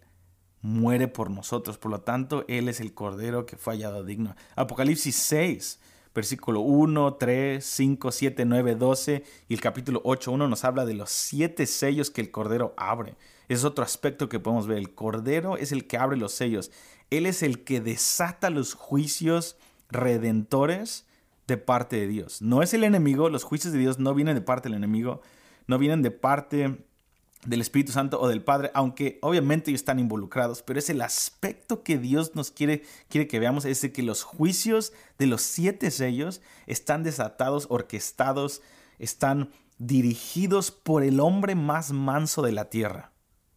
muere 0.62 1.09
por 1.09 1.31
nosotros. 1.31 1.79
Por 1.79 1.90
lo 1.90 2.01
tanto, 2.01 2.44
Él 2.49 2.68
es 2.68 2.81
el 2.81 2.94
Cordero 2.94 3.47
que 3.47 3.57
fue 3.57 3.75
hallado 3.75 4.05
digno. 4.05 4.35
Apocalipsis 4.57 5.16
6, 5.16 5.81
versículo 6.14 6.61
1, 6.61 7.14
3, 7.14 7.64
5, 7.64 8.12
7, 8.12 8.44
9, 8.44 8.75
12 8.75 9.25
y 9.49 9.55
el 9.55 9.61
capítulo 9.61 10.01
8, 10.05 10.33
1 10.33 10.49
nos 10.49 10.64
habla 10.64 10.85
de 10.85 10.94
los 10.94 11.11
siete 11.11 11.66
sellos 11.66 12.11
que 12.11 12.21
el 12.21 12.31
Cordero 12.31 12.75
abre. 12.77 13.16
Es 13.49 13.64
otro 13.64 13.85
aspecto 13.85 14.29
que 14.29 14.40
podemos 14.40 14.66
ver. 14.66 14.79
El 14.79 14.94
Cordero 14.94 15.57
es 15.57 15.73
el 15.73 15.87
que 15.87 15.97
abre 15.97 16.16
los 16.16 16.33
sellos. 16.33 16.71
Él 17.11 17.25
es 17.25 17.42
el 17.42 17.64
que 17.64 17.81
desata 17.81 18.51
los 18.51 18.75
juicios 18.75 19.57
redentores 19.90 21.07
de 21.47 21.57
parte 21.57 21.97
de 21.97 22.07
Dios. 22.07 22.42
No 22.42 22.62
es 22.62 22.75
el 22.75 22.85
enemigo, 22.85 23.31
los 23.31 23.44
juicios 23.44 23.73
de 23.73 23.79
Dios 23.79 23.99
no 23.99 24.14
vienen 24.14 24.35
de 24.35 24.42
parte 24.42 24.68
del 24.68 24.77
enemigo. 24.77 25.23
no 25.66 25.79
vienen 25.79 26.01
de 26.01 26.11
parte 26.11 26.79
del 27.44 27.61
Espíritu 27.61 27.92
Santo 27.92 28.20
o 28.20 28.29
del 28.29 28.42
Padre, 28.42 28.70
aunque 28.74 29.18
obviamente 29.22 29.70
ellos 29.70 29.81
están 29.81 29.98
involucrados, 29.98 30.62
pero 30.62 30.79
es 30.79 30.90
el 30.90 31.01
aspecto 31.01 31.83
que 31.83 31.98
Dios 31.98 32.35
nos 32.35 32.51
quiere, 32.51 32.83
quiere 33.09 33.29
que 33.29 33.38
veamos, 33.38 33.64
es 33.64 33.81
de 33.81 33.92
que 33.92 34.03
los 34.03 34.22
juicios 34.22 34.92
de 35.18 35.27
los 35.27 35.42
siete 35.42 35.90
sellos 35.90 36.40
están 36.66 37.03
desatados, 37.03 37.66
orquestados, 37.70 38.62
están 38.98 39.51
dirigidos 39.79 40.70
por 40.70 41.05
el 41.05 41.20
hombre 41.20 41.55
más 41.55 41.92
manso 41.92 42.42
de 42.42 42.53
la 42.53 42.68
tierra. 42.70 43.12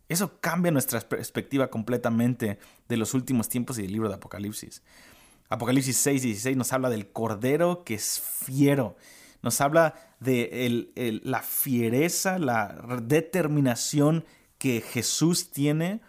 Eso 0.09 0.39
cambia 0.39 0.71
nuestra 0.71 0.99
perspectiva 1.01 1.69
completamente 1.69 2.59
de 2.87 2.97
los 2.97 3.13
últimos 3.13 3.49
tiempos 3.49 3.79
y 3.79 3.83
del 3.83 3.93
libro 3.93 4.09
de 4.09 4.15
Apocalipsis. 4.15 4.83
Apocalipsis 5.49 5.97
6, 5.97 6.21
16 6.21 6.57
nos 6.57 6.71
habla 6.73 6.89
del 6.89 7.11
cordero 7.11 7.83
que 7.83 7.95
es 7.95 8.19
fiero 8.19 8.95
nos 9.41 9.59
habla 9.61 9.95
de 10.21 11.21
la 11.23 11.41
fiereza, 11.41 12.39
la 12.39 13.01
determinación 13.01 14.23
que 14.57 14.81
Jesús 14.81 15.51
tiene 15.51 15.99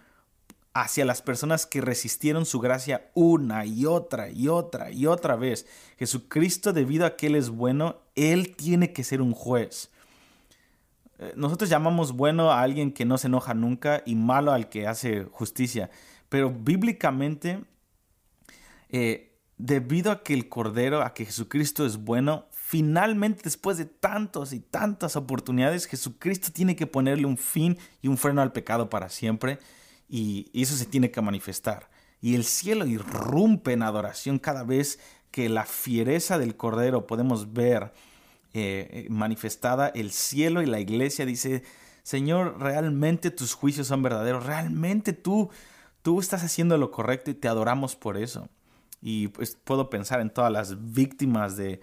hacia 0.74 1.04
las 1.04 1.22
personas 1.22 1.66
que 1.66 1.80
resistieron 1.80 2.46
su 2.46 2.60
gracia 2.60 3.10
una 3.14 3.64
y 3.64 3.86
otra 3.86 4.30
y 4.30 4.48
otra 4.48 4.90
y 4.90 5.06
otra 5.06 5.36
vez. 5.36 5.66
Jesucristo, 5.98 6.72
debido 6.74 7.06
a 7.06 7.16
que 7.16 7.28
Él 7.28 7.36
es 7.36 7.48
bueno, 7.48 8.02
Él 8.14 8.54
tiene 8.54 8.92
que 8.92 9.02
ser 9.02 9.22
un 9.22 9.32
juez. 9.32 9.90
Eh, 11.18 11.32
nosotros 11.34 11.70
llamamos 11.70 12.12
bueno 12.12 12.52
a 12.52 12.60
alguien 12.60 12.92
que 12.92 13.06
no 13.06 13.16
se 13.16 13.28
enoja 13.28 13.54
nunca 13.54 14.02
y 14.04 14.14
malo 14.14 14.52
al 14.52 14.68
que 14.68 14.86
hace 14.86 15.24
justicia. 15.24 15.90
Pero 16.28 16.50
bíblicamente, 16.50 17.64
eh, 18.90 19.38
debido 19.56 20.12
a 20.12 20.22
que 20.22 20.34
el 20.34 20.50
Cordero, 20.50 21.02
a 21.02 21.14
que 21.14 21.24
Jesucristo 21.24 21.86
es 21.86 21.96
bueno, 21.96 22.46
finalmente 22.72 23.42
después 23.44 23.76
de 23.76 23.84
tantas 23.84 24.54
y 24.54 24.60
tantas 24.60 25.14
oportunidades, 25.16 25.84
Jesucristo 25.84 26.52
tiene 26.54 26.74
que 26.74 26.86
ponerle 26.86 27.26
un 27.26 27.36
fin 27.36 27.76
y 28.00 28.08
un 28.08 28.16
freno 28.16 28.40
al 28.40 28.52
pecado 28.52 28.88
para 28.88 29.10
siempre 29.10 29.58
y, 30.08 30.50
eso 30.54 30.74
se 30.74 30.86
tiene 30.86 31.10
que 31.10 31.20
manifestar. 31.20 31.90
Y 32.22 32.34
el 32.34 32.44
cielo 32.44 32.86
irrumpe 32.86 33.74
en 33.74 33.82
adoración 33.82 34.38
cada 34.38 34.64
vez 34.64 34.98
que 35.30 35.50
la 35.50 35.66
fiereza 35.66 36.38
del 36.38 36.56
Cordero 36.56 37.06
podemos 37.06 37.52
ver 37.52 37.92
eh, 38.54 38.88
eh, 38.90 39.06
manifestada, 39.10 39.88
el 39.88 40.10
cielo 40.10 40.62
y 40.62 40.66
la 40.66 40.80
iglesia 40.80 41.26
dice, 41.26 41.64
Señor, 42.02 42.58
realmente 42.58 43.30
tus 43.30 43.52
juicios 43.52 43.86
son 43.86 44.02
verdaderos, 44.02 44.46
realmente 44.46 45.12
tú, 45.12 45.50
tú 46.00 46.20
estás 46.20 46.42
haciendo 46.42 46.78
lo 46.78 46.90
correcto 46.90 47.30
y 47.30 47.34
te 47.34 47.48
adoramos 47.48 47.96
por 47.96 48.16
eso. 48.16 48.48
Y 49.02 49.28
pues 49.28 49.58
puedo 49.62 49.90
pensar 49.90 50.20
en 50.20 50.30
todas 50.30 50.50
las 50.50 50.94
víctimas 50.94 51.58
de, 51.58 51.82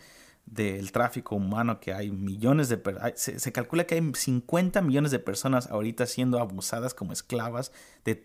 del 0.52 0.92
tráfico 0.92 1.36
humano 1.36 1.80
que 1.80 1.94
hay 1.94 2.12
millones 2.12 2.70
de 2.70 2.82
se, 3.16 3.40
se, 3.40 3.52
calcula 3.52 3.86
que 3.86 3.96
hay 3.96 4.12
50 4.14 4.82
millones 4.82 5.12
de 5.12 5.20
personas 5.20 5.68
ahorita 5.68 6.08
siendo 6.08 6.40
abusadas 6.40 6.94
como 6.94 7.14
esclavas 7.14 7.72
de, 8.04 8.16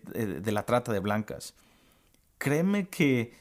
de, 0.41 0.51
la 0.51 0.65
trata 0.65 0.91
de 0.91 0.99
blancas. 0.99 1.53
Créeme 2.39 2.89
que 2.89 3.33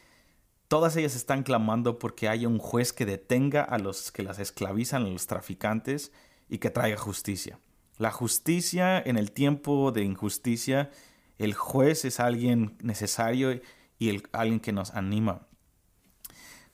todas 0.69 0.97
ellas 0.97 1.17
están 1.17 1.43
clamando 1.43 1.99
porque 1.99 2.29
haya 2.29 2.47
un 2.47 2.59
juez 2.59 2.93
que 2.93 3.07
detenga 3.07 3.63
a 3.63 3.79
los 3.79 4.13
que 4.13 4.23
las 4.23 4.39
esclavizan, 4.39 5.07
a 5.07 5.09
los 5.09 5.27
traficantes 5.27 6.13
y 6.49 6.59
que 6.59 6.71
traiga 6.71 6.99
justicia. 6.99 7.59
La 7.97 8.11
justicia 8.11 8.99
en 9.01 9.17
el 9.17 9.33
tiempo 9.33 9.93
de 9.93 10.03
injusticia, 10.03 10.91
el 11.39 11.55
juez 11.55 12.05
es 12.05 12.21
alguien 12.21 12.77
necesario 12.83 13.61
y 13.99 14.23
alguien 14.33 14.61
que 14.61 14.73
nos 14.73 14.91
anima. 14.91 15.47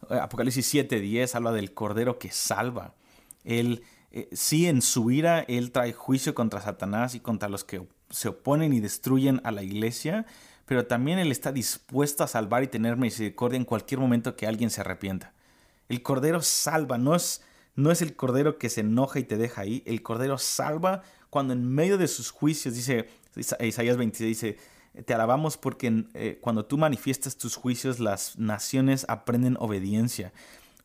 Apocalipsis 0.08 0.66
7:10 0.72 1.34
habla 1.34 1.52
del 1.52 1.72
Cordero 1.74 2.18
que 2.18 2.30
salva. 2.30 2.94
Él, 3.44 3.82
eh, 4.10 4.28
sí, 4.32 4.66
en 4.66 4.82
su 4.82 5.10
ira, 5.10 5.40
Él 5.40 5.72
trae 5.72 5.92
juicio 5.92 6.34
contra 6.34 6.60
Satanás 6.60 7.14
y 7.14 7.20
contra 7.20 7.48
los 7.48 7.64
que 7.64 7.86
se 8.10 8.28
oponen 8.28 8.72
y 8.72 8.80
destruyen 8.80 9.40
a 9.44 9.50
la 9.50 9.62
iglesia, 9.62 10.26
pero 10.66 10.86
también 10.86 11.18
Él 11.18 11.30
está 11.30 11.52
dispuesto 11.52 12.24
a 12.24 12.28
salvar 12.28 12.62
y 12.62 12.68
tener 12.68 12.96
misericordia 12.96 13.56
en 13.56 13.64
cualquier 13.64 14.00
momento 14.00 14.36
que 14.36 14.46
alguien 14.46 14.70
se 14.70 14.80
arrepienta. 14.80 15.32
El 15.88 16.02
Cordero 16.02 16.42
salva, 16.42 16.98
no 16.98 17.14
es, 17.14 17.42
no 17.74 17.90
es 17.90 18.02
el 18.02 18.14
Cordero 18.14 18.58
que 18.58 18.68
se 18.68 18.80
enoja 18.80 19.18
y 19.18 19.24
te 19.24 19.36
deja 19.36 19.62
ahí, 19.62 19.82
el 19.86 20.02
Cordero 20.02 20.38
salva 20.38 21.02
cuando 21.30 21.52
en 21.52 21.64
medio 21.64 21.96
de 21.96 22.08
sus 22.08 22.30
juicios, 22.30 22.74
dice 22.74 23.08
Isaías 23.36 23.96
26, 23.96 24.28
dice, 24.28 24.58
te 25.04 25.14
alabamos 25.14 25.56
porque 25.56 26.04
eh, 26.14 26.38
cuando 26.40 26.64
tú 26.64 26.76
manifiestas 26.76 27.36
tus 27.36 27.56
juicios, 27.56 28.00
las 28.00 28.38
naciones 28.38 29.06
aprenden 29.08 29.56
obediencia. 29.60 30.32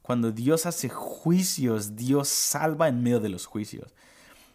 Cuando 0.02 0.32
Dios 0.32 0.65
hace 0.65 0.89
juicios, 0.89 1.96
Dios 1.96 2.28
salva 2.28 2.88
en 2.88 3.02
medio 3.02 3.20
de 3.20 3.30
los 3.30 3.46
juicios. 3.48 3.94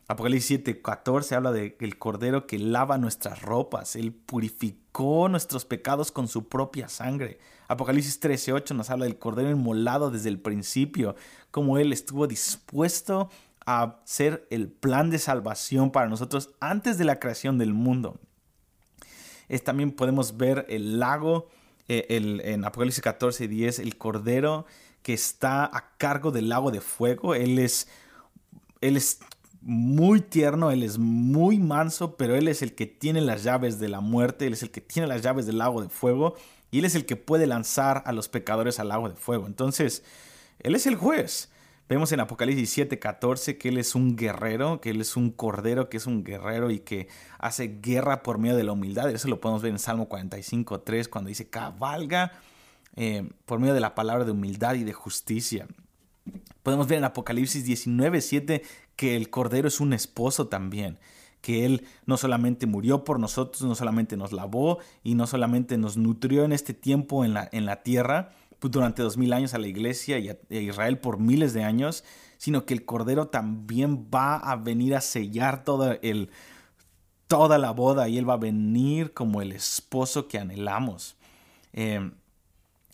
Apocalipsis 0.07 0.47
7, 0.47 0.83
14 0.83 1.35
habla 1.35 1.53
del 1.53 1.99
cordero 1.99 2.47
que 2.47 2.59
lava 2.59 2.99
nuestras 2.99 3.43
ropas. 3.43 3.95
Él 3.95 4.13
purificó 4.13 5.29
nuestros 5.29 5.65
pecados 5.65 6.11
con 6.11 6.27
su 6.27 6.49
propia 6.49 6.89
sangre. 6.89 7.39
Apocalipsis 7.69 8.19
13, 8.19 8.53
8 8.53 8.75
nos 8.75 8.91
habla 8.91 9.05
del 9.05 9.19
cordero 9.19 9.51
inmolado 9.51 10.11
desde 10.11 10.29
el 10.29 10.41
principio, 10.41 11.15
como 11.53 11.79
Él 11.79 11.93
estuvo 11.93 12.27
dispuesto 12.27 13.31
a 13.67 14.01
ser 14.05 14.47
el 14.51 14.69
plan 14.69 15.11
de 15.11 15.19
salvación 15.19 15.93
para 15.93 16.09
nosotros 16.09 16.51
antes 16.59 16.99
de 16.99 17.05
la 17.05 17.21
creación 17.21 17.59
del 17.59 17.73
mundo 17.73 18.19
también 19.59 19.93
podemos 19.93 20.37
ver 20.37 20.67
el 20.69 21.01
lago, 21.01 21.49
eh, 21.89 22.07
el, 22.11 22.41
en 22.45 22.65
Apocalipsis 22.65 23.03
14 23.03 23.45
y 23.45 23.49
10, 23.49 23.81
el 23.81 23.97
cordero 23.97 24.67
que 25.03 25.13
está 25.13 25.65
a 25.65 25.97
cargo 25.97 26.31
del 26.31 26.49
lago 26.49 26.71
de 26.71 26.81
fuego. 26.81 27.35
Él 27.35 27.59
es, 27.59 27.89
él 28.81 28.97
es 28.97 29.21
muy 29.63 30.21
tierno, 30.21 30.71
él 30.71 30.83
es 30.83 30.99
muy 30.99 31.59
manso, 31.59 32.17
pero 32.17 32.35
él 32.37 32.49
es 32.49 32.63
el 32.63 32.75
que 32.75 32.87
tiene 32.87 33.21
las 33.21 33.43
llaves 33.43 33.79
de 33.79 33.89
la 33.89 34.01
muerte, 34.01 34.47
él 34.47 34.53
es 34.53 34.63
el 34.63 34.71
que 34.71 34.81
tiene 34.81 35.09
las 35.09 35.23
llaves 35.23 35.47
del 35.47 35.59
lago 35.59 35.83
de 35.83 35.89
fuego 35.89 36.35
y 36.71 36.79
él 36.79 36.85
es 36.85 36.95
el 36.95 37.05
que 37.05 37.17
puede 37.17 37.47
lanzar 37.47 38.03
a 38.07 38.13
los 38.13 38.29
pecadores 38.29 38.79
al 38.79 38.89
lago 38.89 39.09
de 39.09 39.17
fuego. 39.17 39.47
Entonces, 39.47 40.03
él 40.61 40.75
es 40.75 40.87
el 40.87 40.97
juez. 40.97 41.51
Vemos 41.91 42.13
en 42.13 42.21
Apocalipsis 42.21 42.79
7:14 42.79 43.59
que 43.59 43.69
Él 43.69 43.77
es 43.77 43.97
un 43.97 44.15
guerrero, 44.15 44.81
que 44.81 44.91
Él 44.91 45.01
es 45.01 45.17
un 45.17 45.33
cordero, 45.33 45.89
que 45.89 45.97
es 45.97 46.07
un 46.07 46.23
guerrero 46.23 46.71
y 46.71 46.79
que 46.79 47.09
hace 47.41 47.81
guerra 47.83 48.23
por 48.23 48.39
medio 48.39 48.57
de 48.57 48.63
la 48.63 48.71
humildad. 48.71 49.11
Eso 49.11 49.27
lo 49.27 49.41
podemos 49.41 49.61
ver 49.61 49.73
en 49.73 49.81
Salmo 49.81 50.09
45:3 50.09 51.09
cuando 51.09 51.27
dice 51.27 51.51
cabalga 51.51 52.31
eh, 52.95 53.29
por 53.45 53.59
medio 53.59 53.75
de 53.75 53.81
la 53.81 53.97
palabra 53.97 54.25
de 54.25 54.31
humildad 54.31 54.77
y 54.77 54.85
de 54.85 54.93
justicia. 54.93 55.67
Podemos 56.63 56.87
ver 56.87 56.99
en 56.99 57.05
Apocalipsis 57.07 57.67
19:7 57.67 58.63
que 58.95 59.17
el 59.17 59.29
cordero 59.29 59.67
es 59.67 59.81
un 59.81 59.93
esposo 59.93 60.47
también 60.47 60.97
que 61.41 61.65
Él 61.65 61.87
no 62.07 62.17
solamente 62.17 62.67
murió 62.67 63.03
por 63.03 63.19
nosotros, 63.19 63.63
no 63.63 63.75
solamente 63.75 64.17
nos 64.17 64.31
lavó 64.31 64.79
y 65.03 65.15
no 65.15 65.27
solamente 65.27 65.77
nos 65.79 65.97
nutrió 65.97 66.45
en 66.45 66.53
este 66.53 66.73
tiempo 66.75 67.25
en 67.25 67.35
la, 67.35 67.49
en 67.51 67.67
la 67.67 67.83
tierra, 67.83 68.31
durante 68.63 69.03
dos 69.03 69.17
mil 69.17 69.33
años 69.33 69.55
a 69.55 69.59
la 69.59 69.69
iglesia 69.69 70.19
y 70.19 70.29
a, 70.29 70.37
Israel 70.51 70.99
por 70.99 71.19
miles 71.19 71.53
de 71.53 71.65
años, 71.65 72.05
sino 72.39 72.67
que 72.67 72.75
el 72.75 72.85
Cordero 72.85 73.29
también 73.29 74.09
va 74.15 74.37
a 74.37 74.57
venir 74.57 74.95
a 74.95 75.01
sellar 75.01 75.65
toda, 75.65 75.99
el, 76.03 76.31
toda 77.27 77.59
la 77.59 77.71
boda 77.71 78.09
y 78.09 78.19
Él 78.19 78.29
va 78.29 78.35
a 78.35 78.39
venir 78.39 79.13
como 79.15 79.41
el 79.43 79.53
esposo 79.53 80.29
que 80.29 80.39
anhelamos. 80.39 81.17
Em, 81.73 82.13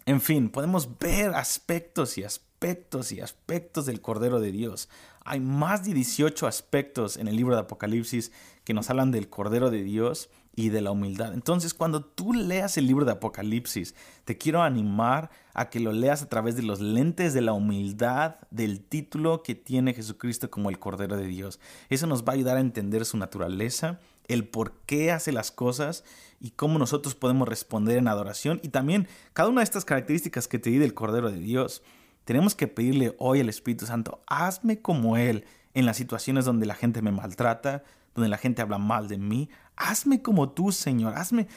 en 0.05 0.20
fin, 0.20 0.50
podemos 0.50 0.98
ver 0.98 1.35
aspectos 1.35 2.18
y 2.18 2.22
aspectos 2.22 3.12
y 3.12 3.20
aspectos 3.20 3.87
del 3.87 4.00
Cordero 4.00 4.40
de 4.40 4.52
Dios. 4.52 4.88
Hay 5.24 5.40
más 5.40 5.85
de 5.85 5.94
18 5.94 6.46
aspectos 6.46 7.16
en 7.16 7.26
el 7.26 7.37
libro 7.37 7.55
de 7.55 7.62
Apocalipsis 7.62 8.31
que 8.64 8.74
nos 8.74 8.88
hablan 8.90 9.11
del 9.11 9.29
Cordero 9.29 9.70
de 9.70 9.83
Dios 9.83 10.31
y 10.57 10.71
de 10.71 10.81
la 10.81 10.90
humildad. 10.90 11.35
Entonces, 11.35 11.75
cuando 11.75 12.03
tú 12.03 12.33
leas 12.33 12.79
el 12.79 12.87
libro 12.87 13.05
de 13.05 13.12
Apocalipsis, 13.12 13.95
te 14.25 14.38
quiero 14.38 14.62
animar 14.62 15.31
a 15.53 15.69
que 15.69 15.81
lo 15.81 15.92
leas 15.92 16.23
a 16.23 16.29
través 16.29 16.57
de 16.57 16.62
los 16.62 16.81
lentes 16.81 17.35
de 17.35 17.42
la 17.42 17.53
humildad 17.53 18.37
del 18.51 18.81
título 18.81 19.42
que 19.42 19.55
tiene 19.55 19.92
Jesucristo 19.92 20.51
como 20.51 20.71
el 20.71 20.79
Cordero 20.79 21.19
de 21.19 21.27
Dios. 21.27 21.61
Eso 21.90 22.07
nos 22.07 22.25
va 22.25 22.33
a 22.33 22.37
ayudar 22.37 22.57
a 22.57 22.61
entender 22.61 23.05
su 23.05 23.19
naturaleza, 23.19 24.01
el 24.29 24.49
por 24.49 24.73
qué 24.87 25.12
hace 25.12 25.31
las 25.31 25.51
cosas 25.51 26.05
y 26.40 26.51
cómo 26.53 26.79
nosotros 26.79 27.14
podemos 27.14 27.47
responder 27.47 27.99
en 27.99 28.09
adoración. 28.09 28.59
Y 28.62 28.71
también 28.71 29.09
cada 29.35 29.51
una 29.51 29.61
de 29.61 29.64
estas 29.64 29.85
características 29.85 30.49
que 30.49 30.59
te 30.59 30.71
di 30.71 30.79
del 30.79 30.95
Cordero 30.95 31.31
de 31.31 31.38
Dios, 31.38 31.83
tenemos 32.25 32.55
que 32.55 32.66
pedirle 32.66 33.14
hoy 33.19 33.40
al 33.40 33.51
Espíritu 33.51 33.85
Santo, 33.85 34.23
hazme 34.27 34.81
como 34.81 35.19
Él 35.19 35.45
en 35.75 35.85
las 35.85 35.99
situaciones 35.99 36.47
donde 36.47 36.64
la 36.64 36.75
gente 36.75 37.03
me 37.03 37.12
maltrata, 37.12 37.85
donde 38.16 38.31
la 38.31 38.38
gente 38.38 38.62
habla 38.62 38.79
mal 38.79 39.09
de 39.09 39.19
mí. 39.19 39.49
Hazme 39.77 40.23
como 40.23 40.51
tú, 40.51 40.73
Señor. 40.73 41.15
Hazme, 41.17 41.49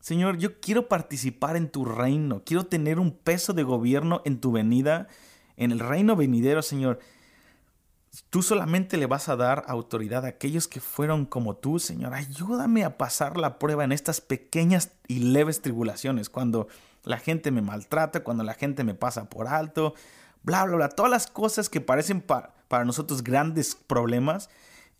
Señor, 0.00 0.38
yo 0.38 0.60
quiero 0.60 0.88
participar 0.88 1.56
en 1.56 1.68
tu 1.68 1.84
reino. 1.84 2.42
Quiero 2.44 2.66
tener 2.66 2.98
un 2.98 3.12
peso 3.12 3.52
de 3.52 3.62
gobierno 3.62 4.22
en 4.24 4.40
tu 4.40 4.52
venida, 4.52 5.08
en 5.56 5.72
el 5.72 5.80
reino 5.80 6.16
venidero, 6.16 6.62
Señor. 6.62 6.98
Tú 8.30 8.42
solamente 8.42 8.96
le 8.96 9.06
vas 9.06 9.28
a 9.28 9.36
dar 9.36 9.64
autoridad 9.68 10.24
a 10.24 10.28
aquellos 10.28 10.66
que 10.66 10.80
fueron 10.80 11.26
como 11.26 11.56
tú, 11.56 11.78
Señor. 11.78 12.14
Ayúdame 12.14 12.84
a 12.84 12.96
pasar 12.96 13.36
la 13.36 13.58
prueba 13.58 13.84
en 13.84 13.92
estas 13.92 14.20
pequeñas 14.20 14.92
y 15.06 15.20
leves 15.20 15.62
tribulaciones, 15.62 16.30
cuando 16.30 16.68
la 17.04 17.18
gente 17.18 17.50
me 17.50 17.62
maltrata, 17.62 18.24
cuando 18.24 18.44
la 18.44 18.54
gente 18.54 18.84
me 18.84 18.94
pasa 18.94 19.28
por 19.28 19.46
alto, 19.46 19.94
bla, 20.42 20.64
bla, 20.64 20.76
bla. 20.76 20.88
Todas 20.88 21.10
las 21.10 21.26
cosas 21.26 21.68
que 21.68 21.80
parecen 21.80 22.20
para 22.22 22.84
nosotros 22.84 23.22
grandes 23.22 23.74
problemas, 23.74 24.48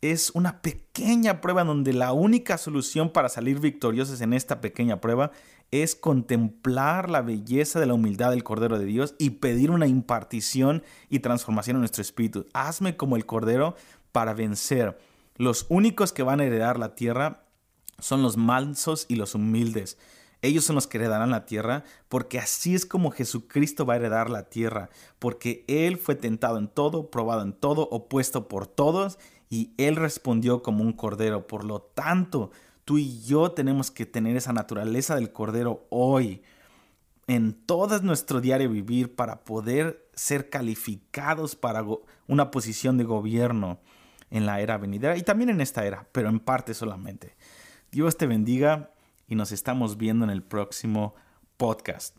es 0.01 0.31
una 0.33 0.61
pequeña 0.61 1.41
prueba 1.41 1.63
donde 1.63 1.93
la 1.93 2.13
única 2.13 2.57
solución 2.57 3.11
para 3.11 3.29
salir 3.29 3.59
victoriosos 3.59 4.21
en 4.21 4.33
esta 4.33 4.61
pequeña 4.61 5.01
prueba 5.01 5.31
es 5.71 5.95
contemplar 5.95 7.09
la 7.09 7.21
belleza 7.21 7.79
de 7.79 7.85
la 7.85 7.93
humildad 7.93 8.31
del 8.31 8.43
Cordero 8.43 8.79
de 8.79 8.85
Dios 8.85 9.15
y 9.19 9.31
pedir 9.31 9.71
una 9.71 9.87
impartición 9.87 10.83
y 11.09 11.19
transformación 11.19 11.77
en 11.77 11.81
nuestro 11.81 12.01
espíritu. 12.01 12.47
Hazme 12.53 12.97
como 12.97 13.17
el 13.17 13.25
Cordero 13.25 13.75
para 14.11 14.33
vencer. 14.33 14.97
Los 15.35 15.65
únicos 15.69 16.11
que 16.11 16.23
van 16.23 16.39
a 16.39 16.45
heredar 16.45 16.79
la 16.79 16.95
tierra 16.95 17.43
son 17.99 18.21
los 18.21 18.37
mansos 18.37 19.05
y 19.09 19.15
los 19.15 19.35
humildes. 19.35 19.97
Ellos 20.41 20.63
son 20.63 20.75
los 20.75 20.87
que 20.87 20.97
heredarán 20.97 21.31
la 21.31 21.45
tierra, 21.45 21.83
porque 22.07 22.39
así 22.39 22.73
es 22.73 22.85
como 22.85 23.11
Jesucristo 23.11 23.85
va 23.85 23.95
a 23.95 23.97
heredar 23.97 24.29
la 24.29 24.49
tierra, 24.49 24.89
porque 25.19 25.65
Él 25.67 25.97
fue 25.97 26.15
tentado 26.15 26.57
en 26.57 26.69
todo, 26.69 27.11
probado 27.11 27.41
en 27.41 27.51
todo, 27.51 27.89
opuesto 27.91 28.47
por 28.47 28.65
todos, 28.65 29.19
y 29.49 29.73
Él 29.77 29.95
respondió 29.95 30.61
como 30.61 30.83
un 30.83 30.93
cordero. 30.93 31.47
Por 31.47 31.63
lo 31.63 31.81
tanto, 31.81 32.51
tú 32.85 32.97
y 32.97 33.21
yo 33.21 33.51
tenemos 33.51 33.91
que 33.91 34.05
tener 34.05 34.37
esa 34.37 34.53
naturaleza 34.53 35.15
del 35.15 35.31
cordero 35.31 35.85
hoy, 35.89 36.43
en 37.27 37.53
todo 37.53 37.99
nuestro 38.01 38.41
diario 38.41 38.69
vivir, 38.69 39.15
para 39.15 39.43
poder 39.43 40.07
ser 40.13 40.49
calificados 40.49 41.55
para 41.55 41.83
una 42.27 42.51
posición 42.51 42.97
de 42.97 43.03
gobierno 43.03 43.79
en 44.31 44.45
la 44.45 44.61
era 44.61 44.77
venidera 44.77 45.17
y 45.17 45.23
también 45.23 45.49
en 45.49 45.61
esta 45.61 45.85
era, 45.85 46.07
pero 46.11 46.29
en 46.29 46.39
parte 46.39 46.73
solamente. 46.73 47.35
Dios 47.91 48.17
te 48.17 48.27
bendiga 48.27 48.91
y 49.27 49.35
nos 49.35 49.51
estamos 49.51 49.97
viendo 49.97 50.25
en 50.25 50.31
el 50.31 50.43
próximo 50.43 51.15
podcast. 51.57 52.15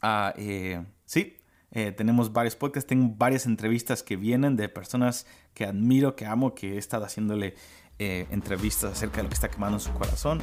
Ah, 0.00 0.34
eh, 0.36 0.84
sí, 1.04 1.37
eh, 1.72 1.92
tenemos 1.92 2.32
varios 2.32 2.56
podcasts, 2.56 2.88
tengo 2.88 3.14
varias 3.16 3.46
entrevistas 3.46 4.02
que 4.02 4.16
vienen 4.16 4.56
de 4.56 4.68
personas 4.68 5.26
que 5.54 5.64
admiro, 5.64 6.16
que 6.16 6.26
amo, 6.26 6.54
que 6.54 6.74
he 6.74 6.78
estado 6.78 7.04
haciéndole 7.04 7.54
eh, 7.98 8.26
entrevistas 8.30 8.92
acerca 8.92 9.18
de 9.18 9.24
lo 9.24 9.28
que 9.28 9.34
está 9.34 9.50
quemando 9.50 9.76
en 9.76 9.80
su 9.80 9.92
corazón. 9.92 10.40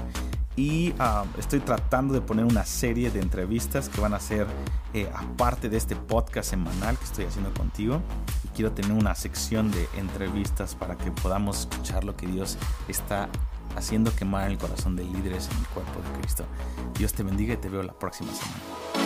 Y 0.55 0.93
ah, 0.99 1.25
estoy 1.38 1.59
tratando 1.59 2.13
de 2.13 2.21
poner 2.21 2.45
una 2.45 2.65
serie 2.65 3.09
de 3.09 3.19
entrevistas 3.19 3.89
que 3.89 3.99
van 4.01 4.13
a 4.13 4.19
ser 4.19 4.47
aparte 5.13 5.67
de 5.67 5.75
este 5.75 5.95
podcast 5.95 6.49
semanal 6.49 6.97
que 6.97 7.03
estoy 7.03 7.25
haciendo 7.25 7.53
contigo. 7.53 8.01
Y 8.43 8.47
quiero 8.49 8.71
tener 8.71 8.91
una 8.91 9.15
sección 9.15 9.71
de 9.71 9.88
entrevistas 9.97 10.75
para 10.75 10.97
que 10.97 11.11
podamos 11.11 11.61
escuchar 11.61 12.03
lo 12.03 12.15
que 12.15 12.27
Dios 12.27 12.57
está 12.88 13.29
haciendo 13.75 14.15
quemar 14.15 14.49
el 14.49 14.57
corazón 14.57 14.95
de 14.95 15.03
líderes 15.03 15.49
en 15.51 15.57
el 15.57 15.67
cuerpo 15.67 15.99
de 16.01 16.19
Cristo. 16.21 16.45
Dios 16.97 17.13
te 17.13 17.23
bendiga 17.23 17.53
y 17.53 17.57
te 17.57 17.69
veo 17.69 17.83
la 17.83 17.97
próxima 17.97 18.31
semana. 18.33 19.04